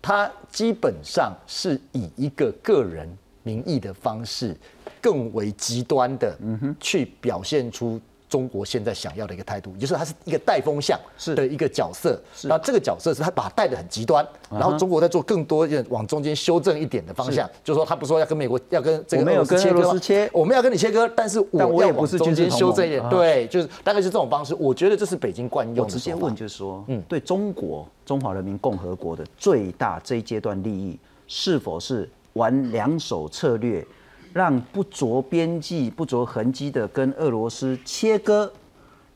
[0.00, 3.08] 他基本上是以一个个人
[3.42, 4.56] 名义的方式
[5.00, 6.38] 更为极端的
[6.78, 8.00] 去表现出。
[8.32, 10.98] 中国现在想要的一个态度，也就是它是一个带风向
[11.36, 12.18] 的一个角色。
[12.44, 24.54] 那这个角色是它把它带的很极端，然后中国在做更多往中间修正一点的方向，就是说它不说要跟美国要跟这个俄罗斯切割，切我们要跟你切割，但是我也不是中间修正一点，对，就是大概是这种方式。
[24.54, 25.84] 我觉得这是北京惯用。
[25.84, 33.86] 我直接问就是说，嗯，对中国中华人民共和国的最大这一阶段利益，是否是玩两手策略？
[34.32, 38.50] 让不着边际、不着痕迹的跟俄罗斯切割，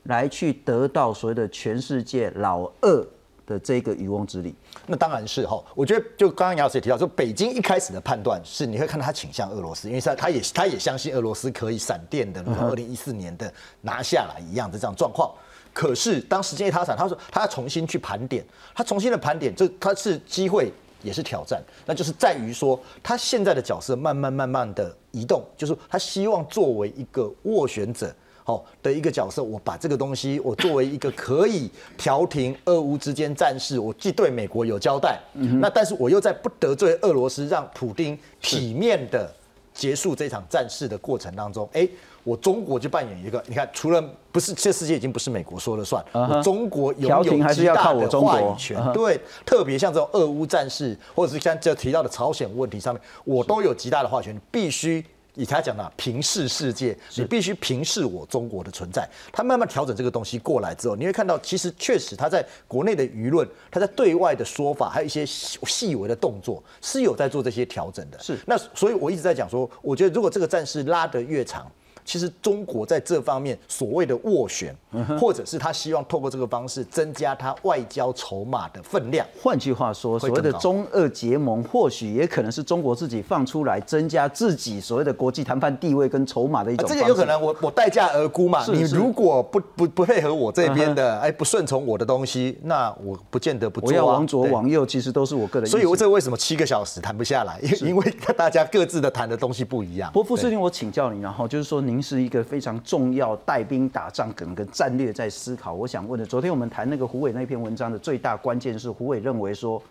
[0.04, 3.06] 来去得到所谓的全世界老二
[3.46, 4.54] 的这个渔翁之利。
[4.86, 15.30] 那当然是哈，我觉得就刚刚杨老师也提到，说北京一开始的判断是，你会看到他倾向俄罗斯，因为他他也他也相信俄罗斯可以闪电的，如二零一四年的拿下来一样的这样状况。
[15.72, 18.44] 可是当时间一塌散，他说他要重新去盘点，
[18.74, 20.72] 他重新的盘点，这他是机会。
[21.02, 35.20] 也是挑战，那就是在于说，他现在的角色慢慢慢慢的移动，就是他希望作为一个斡旋者，好，的一个角色，我把这个东西，我作为一个可以调停俄乌之间战事，我既对美国有交代，
[35.60, 39.32] 那但是我又在不得罪俄罗斯，让普丁体面的
[39.72, 41.88] 结束这场战事的过程当中，哎。
[42.26, 44.02] 我中国就扮演一个，你看，除了
[44.32, 48.92] 不是，这世界已经不是美国说了算，我中国拥有极大的话语权。
[48.92, 55.04] 对，特别像这种俄乌战事，或者是像这提到的朝鲜问题上面，我都有极大的话语权，必须。
[55.38, 59.06] 以他讲的平视世界，你必须平视我中国的存在。
[59.30, 68.18] 他慢慢调整这个东西过来之后，你会看到，其实确实他在国内的舆论，他在对外的说法，还有一些细微的动作，是有在做这些调整的。
[68.18, 71.70] 是，那所以我一直在讲说，我觉得如果这个战事拉得越长。
[72.06, 74.74] 其实中国在这方面所谓的斡旋，
[75.18, 79.26] 或者是他希望透过这个方式增加他外交筹码的分量。
[79.42, 86.88] 换句话说，所谓的中俄结盟，或许也可能是中国自己放出来增加自己所谓的国际谈判地位跟筹码的一种。
[86.88, 88.64] 这个有可能，我我代价而沽嘛。
[88.68, 93.90] 你如果不不不配合我这边的，哎，不顺从我的东西，那我不见得不做。
[93.90, 95.68] 我要往左往右，其实都是我个人。
[95.68, 97.60] 所以，我这为什么七个小时谈不下来？
[97.82, 100.08] 因为大家各自的谈的东西不一样。
[100.12, 101.95] 不过，傅司令，我请教你，然后就是说，您。
[101.96, 105.72] 您是一个非常重要带兵打仗，整个战略在思考。
[105.72, 109.82] 我想问的，昨天我们谈那个胡伟那篇文章的最大关键是，胡伟认为说，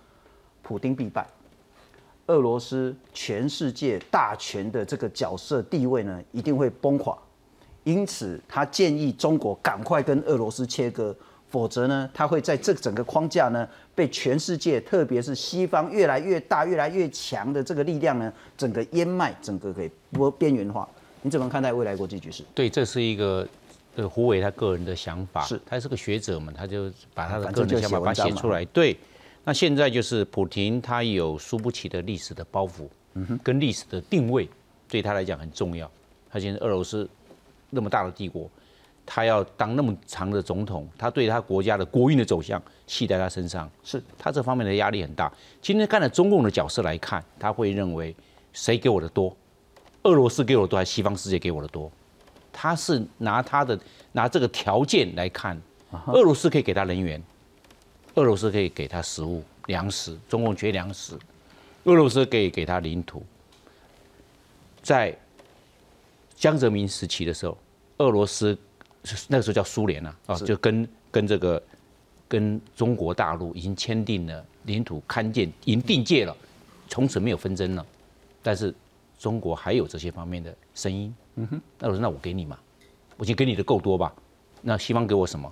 [0.61, 1.25] 普丁必败，
[2.27, 7.17] 俄罗斯全世界大权的这个角色地位呢一定会崩垮，
[7.85, 11.15] 因此他建议中国赶快跟俄罗斯切割，
[11.49, 20.87] 否则呢，他会在这整个框架呢被全世界，特别是西方越来越大、越来越强的这个力量呢，整个淹没，整个给波边缘化。
[21.25, 22.43] 你怎么看待未来国际局势？
[22.53, 23.47] 对，这是一个
[23.95, 28.63] 呃胡伟他个人的想法，是他是个学者嘛，他就把他的个人的想法把它写出来。
[28.65, 28.95] 对，
[29.43, 34.47] 那现在就是普廷他有输不起的历史的包袱，嗯哼，跟历史的定位
[34.87, 35.89] 对他来讲很重要。
[36.29, 37.09] 他现在俄罗斯
[37.71, 38.47] 那么大的帝国，
[39.03, 45.33] 他要当那么长的总统，他对他国家的国运的走向系在他身上，是他这方面的压力很大。
[45.59, 48.15] 今天看了中共的角色来看，他会认为
[48.53, 49.35] 谁给我的多？
[50.05, 51.91] 俄罗斯给我的多，还是西方世界给我的多？
[52.53, 53.77] 他是拿他的
[54.11, 55.59] 拿这个条件来看，
[56.07, 57.21] 俄罗斯可以给他人员，
[58.13, 61.17] 俄罗斯可以给他食物、粮食，中共缺粮食，
[61.83, 63.25] 俄罗斯可以给他领土。
[64.81, 65.17] 在
[66.35, 67.57] 江泽民时期的时候，
[67.97, 68.57] 俄罗斯
[69.27, 71.61] 那个时候叫苏联啊，啊，就跟跟这个
[72.27, 76.37] 跟中国大陆已经签订了领土勘界，已经定界了，
[76.87, 77.85] 从此没有纷争了，
[78.43, 78.73] 但是。
[79.17, 82.59] 中国还有这些方面的声音，嗯哼，那我说那我给你嘛，
[83.17, 84.13] 我已经给你的够多吧？
[84.61, 85.51] 那西方给我什么，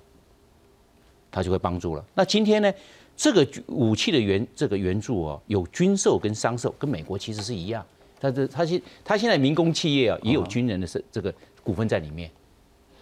[1.32, 2.03] 他就会帮助了。
[2.14, 2.74] 那今天呢，
[3.16, 7.86] 这个武器的援这个援助哦，有军售跟商售，跟美国其实是一样。
[8.20, 11.34] 他这他现他现在民工企业啊，也有军人的这这个
[11.64, 12.30] 股份在里面。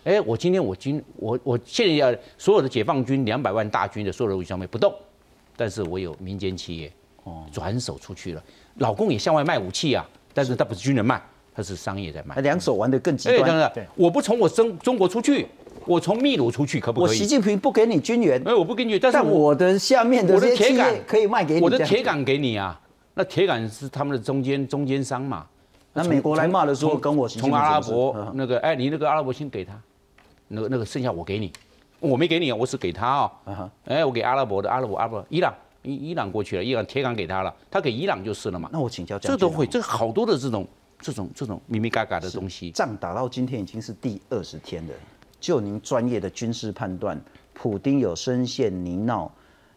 [0.03, 4.93] 哎，我今天我军我我现在要所有的解放军两百万大军的所有的武器装备不动，
[5.55, 6.91] 但是我有民间企业
[7.24, 8.43] 哦转手出去了，
[8.78, 10.07] 老公也向外卖武器啊。
[10.34, 11.22] 但是他不是军人卖，
[11.54, 12.36] 他是商业在卖。
[12.42, 13.72] 两手玩的更极端。
[13.74, 15.48] 对，我不从我中中国出去，
[15.86, 17.10] 我从秘鲁出去可不可以？
[17.10, 21.62] 我习近平不给你军援，哎，我不给你，但是我的下面的铁杆可以卖给你。
[21.62, 22.80] 我的铁杆给你啊，
[23.14, 25.46] 那铁杆是他们的中间中间商嘛。
[25.94, 29.74] 那美国来骂的时候，跟我从阿拉伯那个，哎，你那个阿拉伯先给他，
[30.48, 31.52] 那个那个剩下我给你，
[32.00, 33.70] 我没给你啊，我是给他啊。
[33.86, 35.54] 哎，我给阿拉伯的阿拉伯阿拉伯伊朗。
[35.84, 38.70] 伊伊朗过去了，伊朗铁杆给他了，他给伊朗就是了嘛。
[38.72, 40.68] 那我请教，这都会，这好多的这种
[41.00, 42.72] 这种这种咪咪嘎嘎的东西。
[42.72, 44.94] 仗打到今天已经是第二十天了，
[45.40, 47.20] 就您专业的军事判断，
[47.54, 49.30] 普丁有深陷泥淖，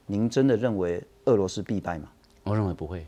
[0.07, 2.09] 您真的认为俄罗斯必败吗？
[2.43, 3.07] 我认为不会，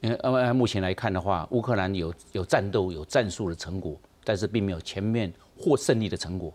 [0.00, 3.94] 呃，按目前来看的话，乌克兰有有战斗、有战术的成果，
[4.24, 6.50] 但是并没有前面获胜利的成果。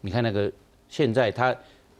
[0.00, 0.50] 你看那个
[0.88, 1.54] 现在他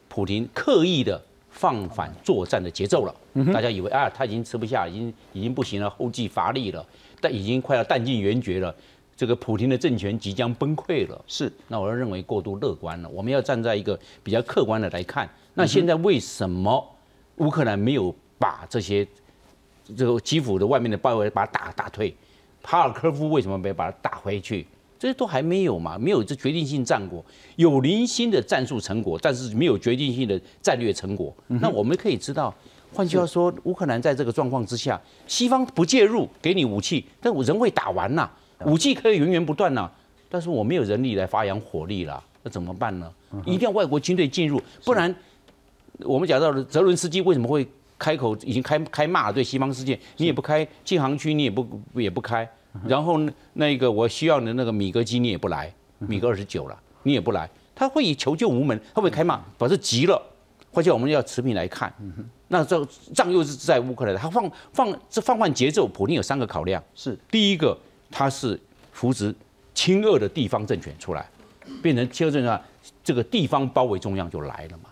[0.09, 3.15] 普京刻意的放缓作战的节奏了，
[3.53, 6.85] 大家以为啊他已经吃不下，已经已经不行了，后继乏力了，
[7.21, 8.75] 但已经快要弹尽援绝了。
[9.17, 11.53] 这个普京的政权即将崩溃了，是。
[11.69, 15.29] 那我认为过度乐观了，我们要站在一个比较客观的来看。
[15.53, 16.97] 那现在为什么
[17.37, 19.07] 乌克兰没有把这些
[19.95, 22.17] 这个基辅的外面的包围把它打打退？
[22.63, 24.67] 哈尔科夫为什么没把它打回去？
[25.01, 27.25] 这些都还没有嘛，没有这决定性战果，
[27.57, 31.35] 有零星的战术成果，但是没有决定性的战略成果。
[31.47, 32.55] 那我们可以知道，
[32.93, 38.31] 换句话说，乌克兰在这个状况之下，西方不介入，给你武器，但我人会打完呐。
[38.67, 39.91] 武器可以源源不断呐，
[40.29, 43.11] 但是我没有人力来发扬火力了，那怎么办呢？
[43.47, 45.15] 一定要外国军队进入，不然
[46.01, 47.67] 我们讲到的泽伦斯基为什么会
[47.99, 52.47] 开口已经开开骂对西方世界，你也不开禁航区，你也不也不开，
[52.87, 53.21] 然后
[53.55, 60.21] 那个我需要的那个米格机你也不来，米格二十九了你也不来，他会以求救无门，他会开骂，表示急了，
[60.73, 61.93] 或者我们要持平来看，
[62.49, 67.77] 那这仗又是在乌克兰，他放放这放缓节奏，普京有三个考量，是第一个。
[68.13, 68.61] 他是
[68.91, 69.33] 扶植
[69.73, 71.31] 亲俄的地方政权出来，
[71.81, 72.61] 变成亲俄政权，
[73.05, 74.91] 这个地方包围中央就来了嘛，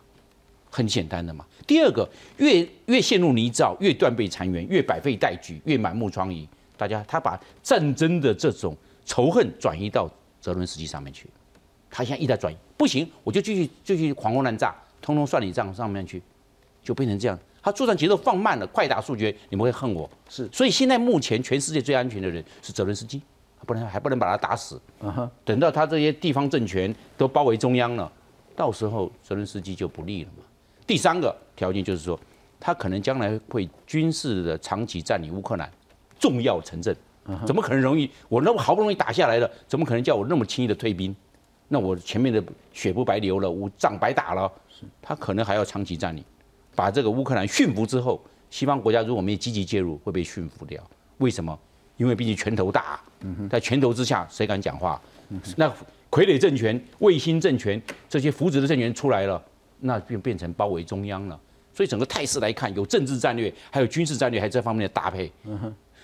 [0.70, 1.45] 很简单的嘛。
[1.66, 6.47] 第二个，越越陷入泥沼，越断背残垣，越百废待举，越满目疮痍。
[6.79, 8.74] 大家，他把战争的这种
[9.05, 10.09] 仇恨转移到
[10.41, 11.29] 泽伦斯基上面去，
[11.91, 16.22] 他现在一再转移，不行，我就继续继续狂轰滥炸，通通算你账上面去，
[16.83, 17.37] 就变成这样。
[17.61, 20.09] 他作战节奏放慢了，快打速决，你们会恨我。
[20.29, 23.20] 是，所以现在目前全世界最安全的人是泽伦斯基，
[23.66, 24.81] 不能还不能把他打死。
[25.01, 28.11] 嗯哼，等到他这些地方政权都包围中央了，
[28.55, 30.45] 到时候泽伦斯基就不利了嘛。
[30.87, 32.18] 第三个条件就是说，
[32.59, 35.70] 他可能将来会军事的长期占领乌克兰
[36.18, 36.96] 重要城镇，
[37.46, 38.10] 怎么可能容易？
[38.28, 41.14] 我那么好不容易打下来了，怎么可能叫我那么轻易的退兵？
[41.68, 42.42] 那我前面的
[42.72, 44.50] 血不白流了，我仗白打了。
[45.02, 46.24] 他可能还要长期占领。
[46.74, 50.82] 把这个乌克兰驯服之后，西方国家如果没有积极介入，会被驯服掉。
[51.18, 51.58] 为什么？
[51.96, 53.00] 因为毕竟拳头大，
[53.50, 55.00] 在拳头之下，谁敢讲话？
[55.56, 55.68] 那
[56.10, 59.42] 傀儡政权、卫星政权这些扶植的政权出来了，
[59.80, 61.38] 那就变成包围中央了。
[61.74, 65.30] 所以整个态势来看，有政治战略，还有军事战略，还有这方面的搭配，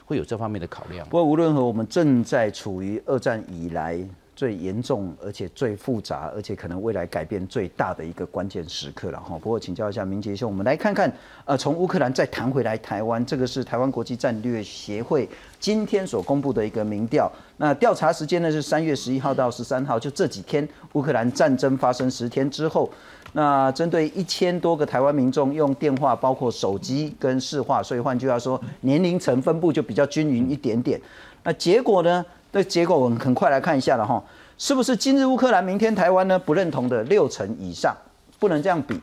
[0.04, 1.06] 会有这方面的考量。
[1.08, 3.98] 不过无论如何，我们正在处于二战以来。
[4.36, 9.38] 最严重，而且最复杂，而且可能未来改变最大的一个关键时刻了哈。
[9.38, 11.12] 不过请教一下明杰兄，我们来看看，
[11.44, 15.28] 呃，从乌克兰再谈回来台湾，这个是台湾国际战略协会
[15.60, 17.30] 今天所公布的一个民调。
[17.56, 22.90] 那调查时间呢是三月十一号到十三号，就这几天，乌克兰战争发生十天之后，
[23.34, 31.00] 那针对一千多个台湾民众用电话，包括手机跟市话，所以换句话说，年龄层分布就比较均匀一点点。
[31.44, 32.24] 那结果呢？
[32.54, 34.22] 这结果我们很快来看一下了哈，
[34.56, 36.38] 是不是今日乌克兰，明天台湾呢？
[36.38, 37.92] 不认同的六成以上，
[38.38, 39.00] 不能这样比。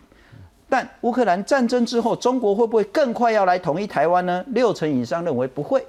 [0.69, 4.41] 但乌克兰战争之后，中国会不会更快要来统一台湾呢？
[4.51, 5.85] 六成以上认为不会。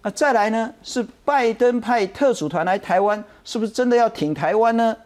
[0.00, 0.72] 那再来呢？
[0.82, 4.96] 是拜登派特使团来台湾，是不是真的要挺台湾呢？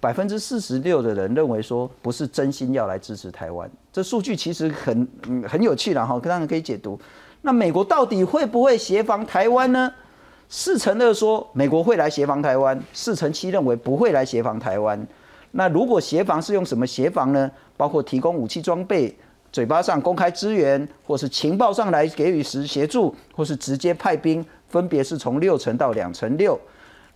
[0.00, 3.70] 百分之四十六的人认为说不是真心要来支持台湾。
[3.92, 5.06] 这数据其实很
[5.46, 6.98] 很有趣了哈，当然可以解读。
[7.42, 9.92] 那美国到底会不会协防台湾呢？
[10.54, 15.06] 四成二说美国会来协防台湾，四成七认为不会来协防台湾。
[15.52, 17.50] 那如果协防是用什么协防呢？
[17.74, 19.16] 包括提供武器装备、
[19.50, 26.60] 嘴巴上公开支援，或是情报上来给予时协助，或是直接派兵，分别是从六成到两成六。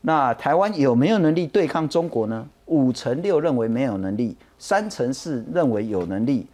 [0.00, 2.48] 那台湾有没有能力对抗中国呢？
[2.64, 6.46] 五成六认为没有能力，三成四认为有能力。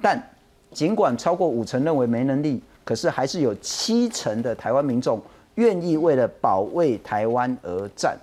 [0.00, 0.22] 但
[0.70, 5.20] 尽管超过五成认为没能力，可是还是有七成的台湾民众。
[5.58, 8.16] 愿意为了保卫台湾而战，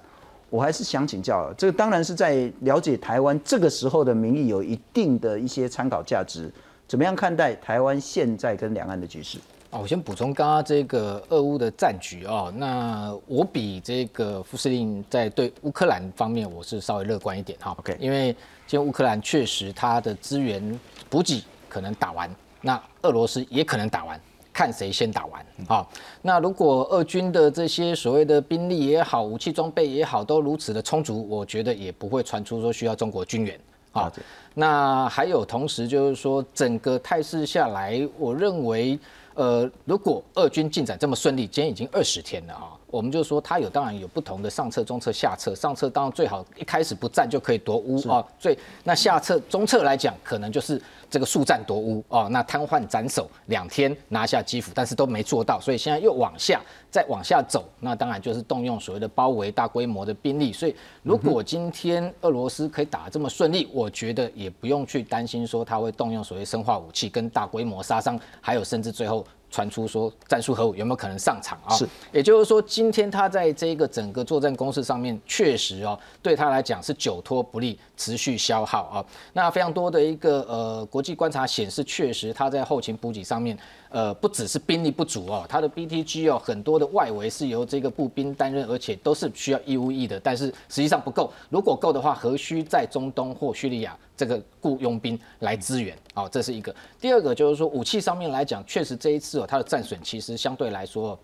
[0.49, 6.49] 我还是想请教，这个当然是在了解台湾这个时候的民意有一定的一些参考价值。
[6.87, 9.37] 怎么样看待台湾现在跟两岸的局势？
[9.69, 17.75] 啊，我先补充刚刚这个俄乌的战局啊，那我比这个副司令在对乌克兰方面我是稍微乐观一点哈。
[17.79, 18.27] OK，因为
[18.65, 20.79] 今天乌克兰确实它的资源
[21.09, 24.17] 补给可能打完，那俄罗斯也可能打完。
[24.55, 25.85] 看谁先打完啊？
[26.21, 33.59] 那如果俄军的这些所谓的兵力也好，武器装备也好，都如此的充足，我觉得也不会传出说需要中国军援
[33.91, 34.09] 啊。
[34.53, 38.97] 那还有同时就是说，整个态势下来，我认为，
[39.33, 45.53] 呃，如果俄军进展这么顺利，今天已经二十天了哈，我们就说它有当然有不同的上策、中策、下策。
[45.53, 60.53] 上策当然最好一开始不战就可以夺乌啊，最那下策、中策来讲，可能就是这个速战夺乌啊，那瘫痪斩首两天拿下基辅，但是都没做到，所以现在又往下再往下走，那当然就是动用所谓的包围大规模的兵力。
[60.53, 60.73] 所以
[61.03, 69.25] 如果今天俄罗斯可以打这么顺利，我觉得也不用去担心说他会动用所谓生化武器跟大规模杀伤，还有甚至最后。
[69.49, 71.73] 传出说战术核武有没有可能上场啊？
[71.75, 79.05] 是，也就是说，今天他在这个整个作战攻势上面，确实哦，对他来讲是久拖不利，持续消耗啊。
[79.33, 83.57] 那非常多的一个呃国际观察显示，确实他在后勤补给上面，
[83.89, 91.31] 呃，不只是兵力不足哦，他的 BTG 哦，很多的外围是由这个步兵担任，而且都是需要义务役的，但是实际上不够。
[91.49, 93.97] 如果够的话，何须在中东或叙利亚？
[94.17, 96.73] 这个雇佣兵来支援，啊，这是一个。
[97.01, 101.19] 第二个就是说，武器上面来讲，确实这一次哦，它的战损其实相对来说。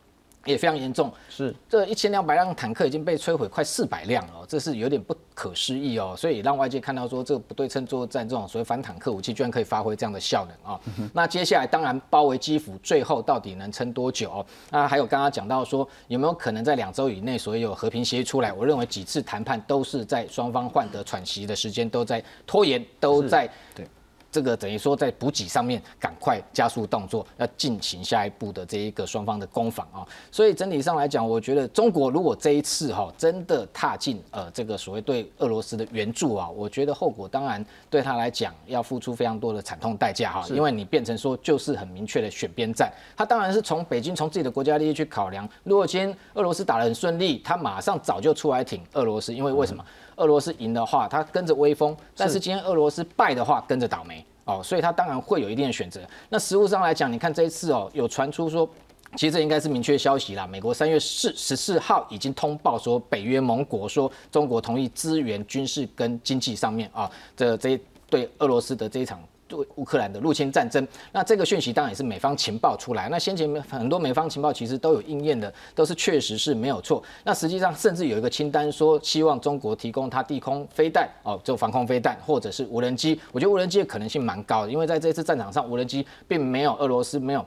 [0.46, 10.80] 也非常严重，是这一千两百辆坦克已经被摧毁快四百辆了，这是有点不可思议哦，所以让外界看到说这个不对称作战这种所谓反坦克武器居然可以发挥这样的效能啊。
[11.14, 14.44] 那接下来当然包围基辅，最后到底能撑多久？
[14.72, 18.52] 那还有刚刚讲到说有没有可能在两周以内所有和平协议出来？
[18.52, 23.86] 我认为几次谈判都是在双方换得喘息的时间都在拖延，都在对。
[24.32, 30.08] 这个等于说在补给上面赶快加速动作，要进行下一步的这一个双方的攻防啊。
[30.32, 42.92] 所以整体上来讲，我觉得中国如果这一次哈真的踏进呃这个所谓对俄罗斯的援助啊，我觉得后果当然对他来讲要付出非常多的惨痛代价哈，因为你变成说就是很明确的选边站。
[43.18, 45.48] 他当然是从北京从自己的国家利益去考量。
[45.64, 49.84] 如果今天俄罗斯打得很顺利，他马上早就出来挺俄罗斯，因为为什么？
[50.22, 54.62] 俄罗斯赢的话，他跟着威风；但是今天俄罗斯败的话，跟着倒霉哦。
[54.64, 56.00] 所以他当然会有一定的选择。
[56.30, 58.70] 那实物上来讲，你看这一次哦，有传出说，
[59.16, 60.46] 其实这应该是明确消息啦。
[60.46, 69.20] 美国三月四十四号已经通报说，北约盟国说中国同意支援军事跟经济上面啊，这这对俄罗斯的这一场。
[69.52, 73.10] 对乌克兰的入侵战争，那这个讯息当然也是美方情报出来。
[73.10, 77.04] 那先前很多美方情报其实都有应验的，都是确实是没有错。
[77.26, 83.20] 那实际上甚至有一个清单说，希望中国提供它地空飞弹哦，就防空飞弹或者是无人机。
[83.34, 87.46] 我觉得无人机的可能性蛮高的，因为在这次战场上，无人机并没有俄罗斯没有。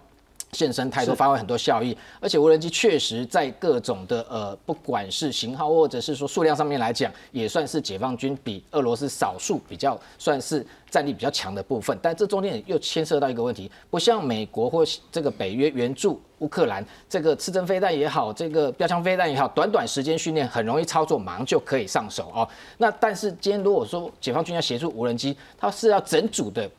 [0.55, 11.99] 现身太多，发挥很多效益，而且无人机确实在各种的呃，不管是型号或者是说数量上面来讲，也算是解放军比俄罗斯少数比较算是战力比较强的部分。
[12.01, 22.49] 但这中间又牵涉到一个问题，不像美国或这个北约援助乌克兰，这个刺针飞弹也好，这个标枪飞弹也好，短短时间训练很容易操作，马上就可以上手哦。
[22.79, 26.71] 那但是今天如果说解放军要协助无人机，它是要整组的。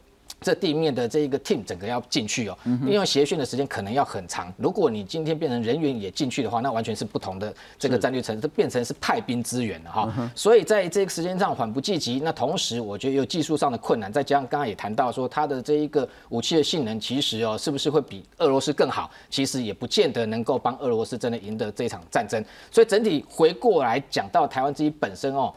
[0.45, 4.53] 这地面的这一个 team 整个要进去哦，因为协训的时间可能要很长。
[4.57, 10.31] 如果你今天变成人员也进去的话，那完全是不同的这个战略层，这变成是派兵支援了哈。
[10.35, 12.21] 所以在这个时间上缓不济急。
[12.23, 19.09] 那同时，我觉得有技术上的困难，再加上刚刚也谈到说它的这一个武器的性能，其实哦是不是会比俄罗斯更好？
[19.31, 22.45] 其实也不见得能够帮俄罗斯真的赢得这场战争。
[22.69, 25.51] 所以整体回过来讲到台湾自己本身哦。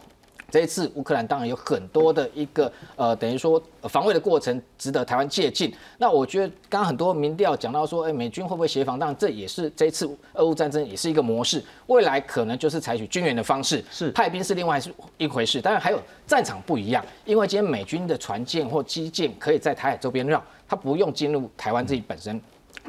[0.50, 5.70] 这一次乌克兰当然有很多的一个呃，等于说防卫的过程值得台湾借鉴。
[5.98, 8.98] 那我觉得刚刚很多民调讲到说，哎，美军会不会协防？
[8.98, 11.62] 当然这也是这一次俄乌战争也是一个模式。
[11.88, 15.60] 未来可能就是采取军援的方式，是派兵是另外是一回事。
[15.60, 22.40] 当然还有战场不一样，因为今天美军的船舰或基舰可以在台海周边绕，它不用进入台湾自己本身。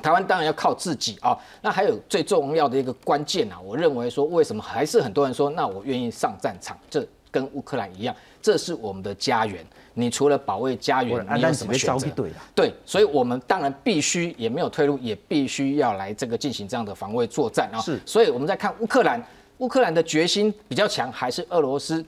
[0.02, 1.38] 台湾当然要靠自己啊。
[1.62, 6.78] 那还有最重要的一个关键啊，我认为说为什么还是很多人说，那我愿意上战场？
[6.90, 9.66] 这跟乌克兰一样，这是我们的家园。
[9.96, 12.08] 你除了保卫家园，你有什么选择？
[12.56, 17.82] 对，所以我们当然必须也没有退路，也必须要来这个进行这样的防卫作战啊。
[17.82, 19.22] 是，所以我们在看乌克兰，
[19.58, 22.06] 乌克兰的决心比较强，还是俄罗斯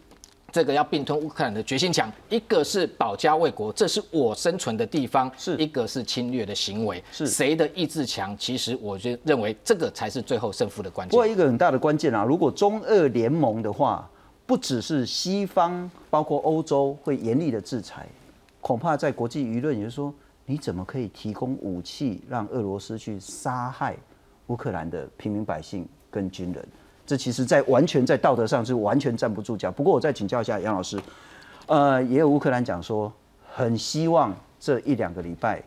[0.53, 2.09] 这个要并吞乌克兰的决心强？
[2.29, 8.33] 一个是保家卫国，这是我生存的地方；是一个是侵略的行为，是谁的意志强？
[8.37, 11.11] 其实我就认为这个才是最后胜负的关键。
[11.11, 14.09] 不过一个很大的关键啊，如果中俄联盟的话。
[14.51, 18.05] 不只是西方，包括欧洲会严厉的制裁，
[18.59, 20.13] 恐怕在国际舆论也就是说，
[20.45, 23.95] 你怎么可以提供武器让俄罗斯去杀害
[24.47, 26.67] 乌克兰的平民百姓跟军人？
[27.05, 29.71] 这其实，在完全在道德上是完全站不住脚。
[29.71, 31.01] 不过，我再请教一下杨老师，
[31.67, 33.09] 呃，也有乌克兰讲说，
[33.53, 35.63] 很希望这一两个礼拜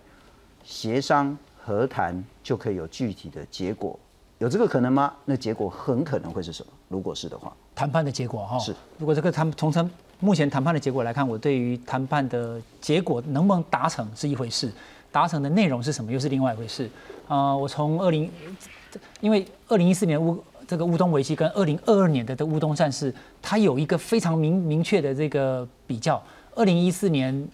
[0.62, 3.98] 协商和谈就可以有具体的结果，
[4.36, 5.14] 有这个可能吗？
[5.24, 6.70] 那结果很可能会是什么？
[6.88, 7.50] 如果是的话？
[7.74, 14.72] 谈判的结果哈，是如果这个他们从成目前谈判的结果来看，我对于谈判的结果能不能达成是一回事，
[15.10, 16.88] 达成的内容是什么又是另外一回事。
[17.28, 18.30] 啊，我从二零，
[19.20, 23.12] 因为二零一四年乌这个乌东危机跟二零二二年的这乌东战事，
[23.42, 26.22] 它有一个非常明明确的这个比较。
[26.54, 27.48] 二零一四年，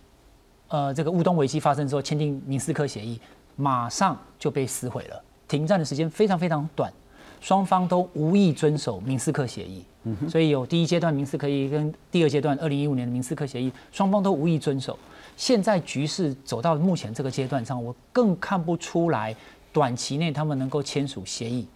[0.68, 3.18] 呃，这个乌东危机发生之后，签订明斯克协议，
[3.56, 6.92] 马上就被撕毁了，停战的时间非常非常短，
[7.40, 9.82] 双方都无意遵守明斯克协议。
[10.28, 14.98] 所以有第一阶段明斯克协议跟第二阶段二零一五年的明斯克协议，双方都无意遵守。
[15.36, 19.34] 现在局势走到目前这个阶段上，我更看不出来
[19.72, 21.66] 短期内他们能够签署协议，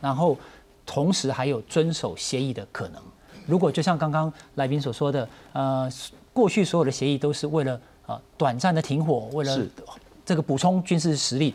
[0.00, 0.36] 然后
[0.86, 3.02] 同时还有遵守协议的可能。
[3.46, 5.90] 如果就像刚刚来宾所说的，呃，
[6.32, 9.58] 过去所有的协议都是为了呃短暂的停火，为了
[10.24, 11.52] 这个补充军事实力。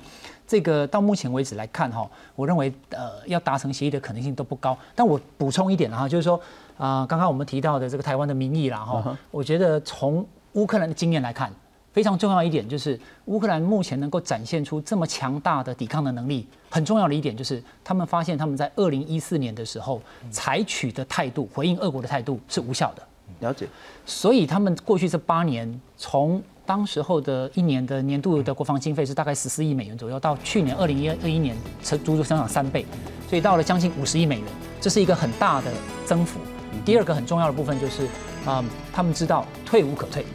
[0.48, 4.76] 这个到目前为止来看哈，我认为呃要达成协议的可能性都不高。
[4.96, 6.40] 但我补充一点哈，就是说
[6.78, 11.52] 啊，刚刚我们提到的这个台湾的民意啦哈，我觉得从乌克兰的经验来看，
[11.92, 23.04] 非常重要一点就是乌克兰目前能够展现出这么强大的抵抗的能力，很重要的一点就是他们发现他们在二零一四年的时候采取的态度，回应俄国的态度是无效的。
[23.42, 23.68] 了解。
[24.06, 32.86] 所以他们过去这八年从当时候的一年的年度的国防经费是大概十四亿美元左右，到去年二零一二一年成足足增长三倍，
[33.30, 34.46] 所以到了将近五十亿美元，
[34.82, 35.72] 这是一个很大的
[36.06, 36.42] 增幅。
[36.84, 38.06] 第二个很重要的部分就是，
[38.46, 38.62] 啊，
[38.92, 40.26] 他们知道退无可退，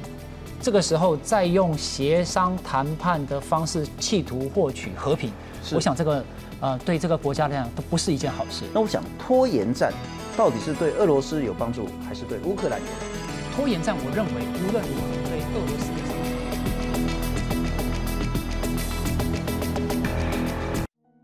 [0.58, 5.30] 这个时候再用协商谈判的方式企图获取和平，
[5.72, 6.24] 我想这个
[6.60, 8.64] 呃对这个国家来讲都不是一件好事。
[8.72, 9.92] 那我想拖延战
[10.34, 12.86] 到底是对俄罗斯有帮助，还是对乌克兰有？
[13.54, 15.91] 拖延战，我认为无论如何对俄罗斯。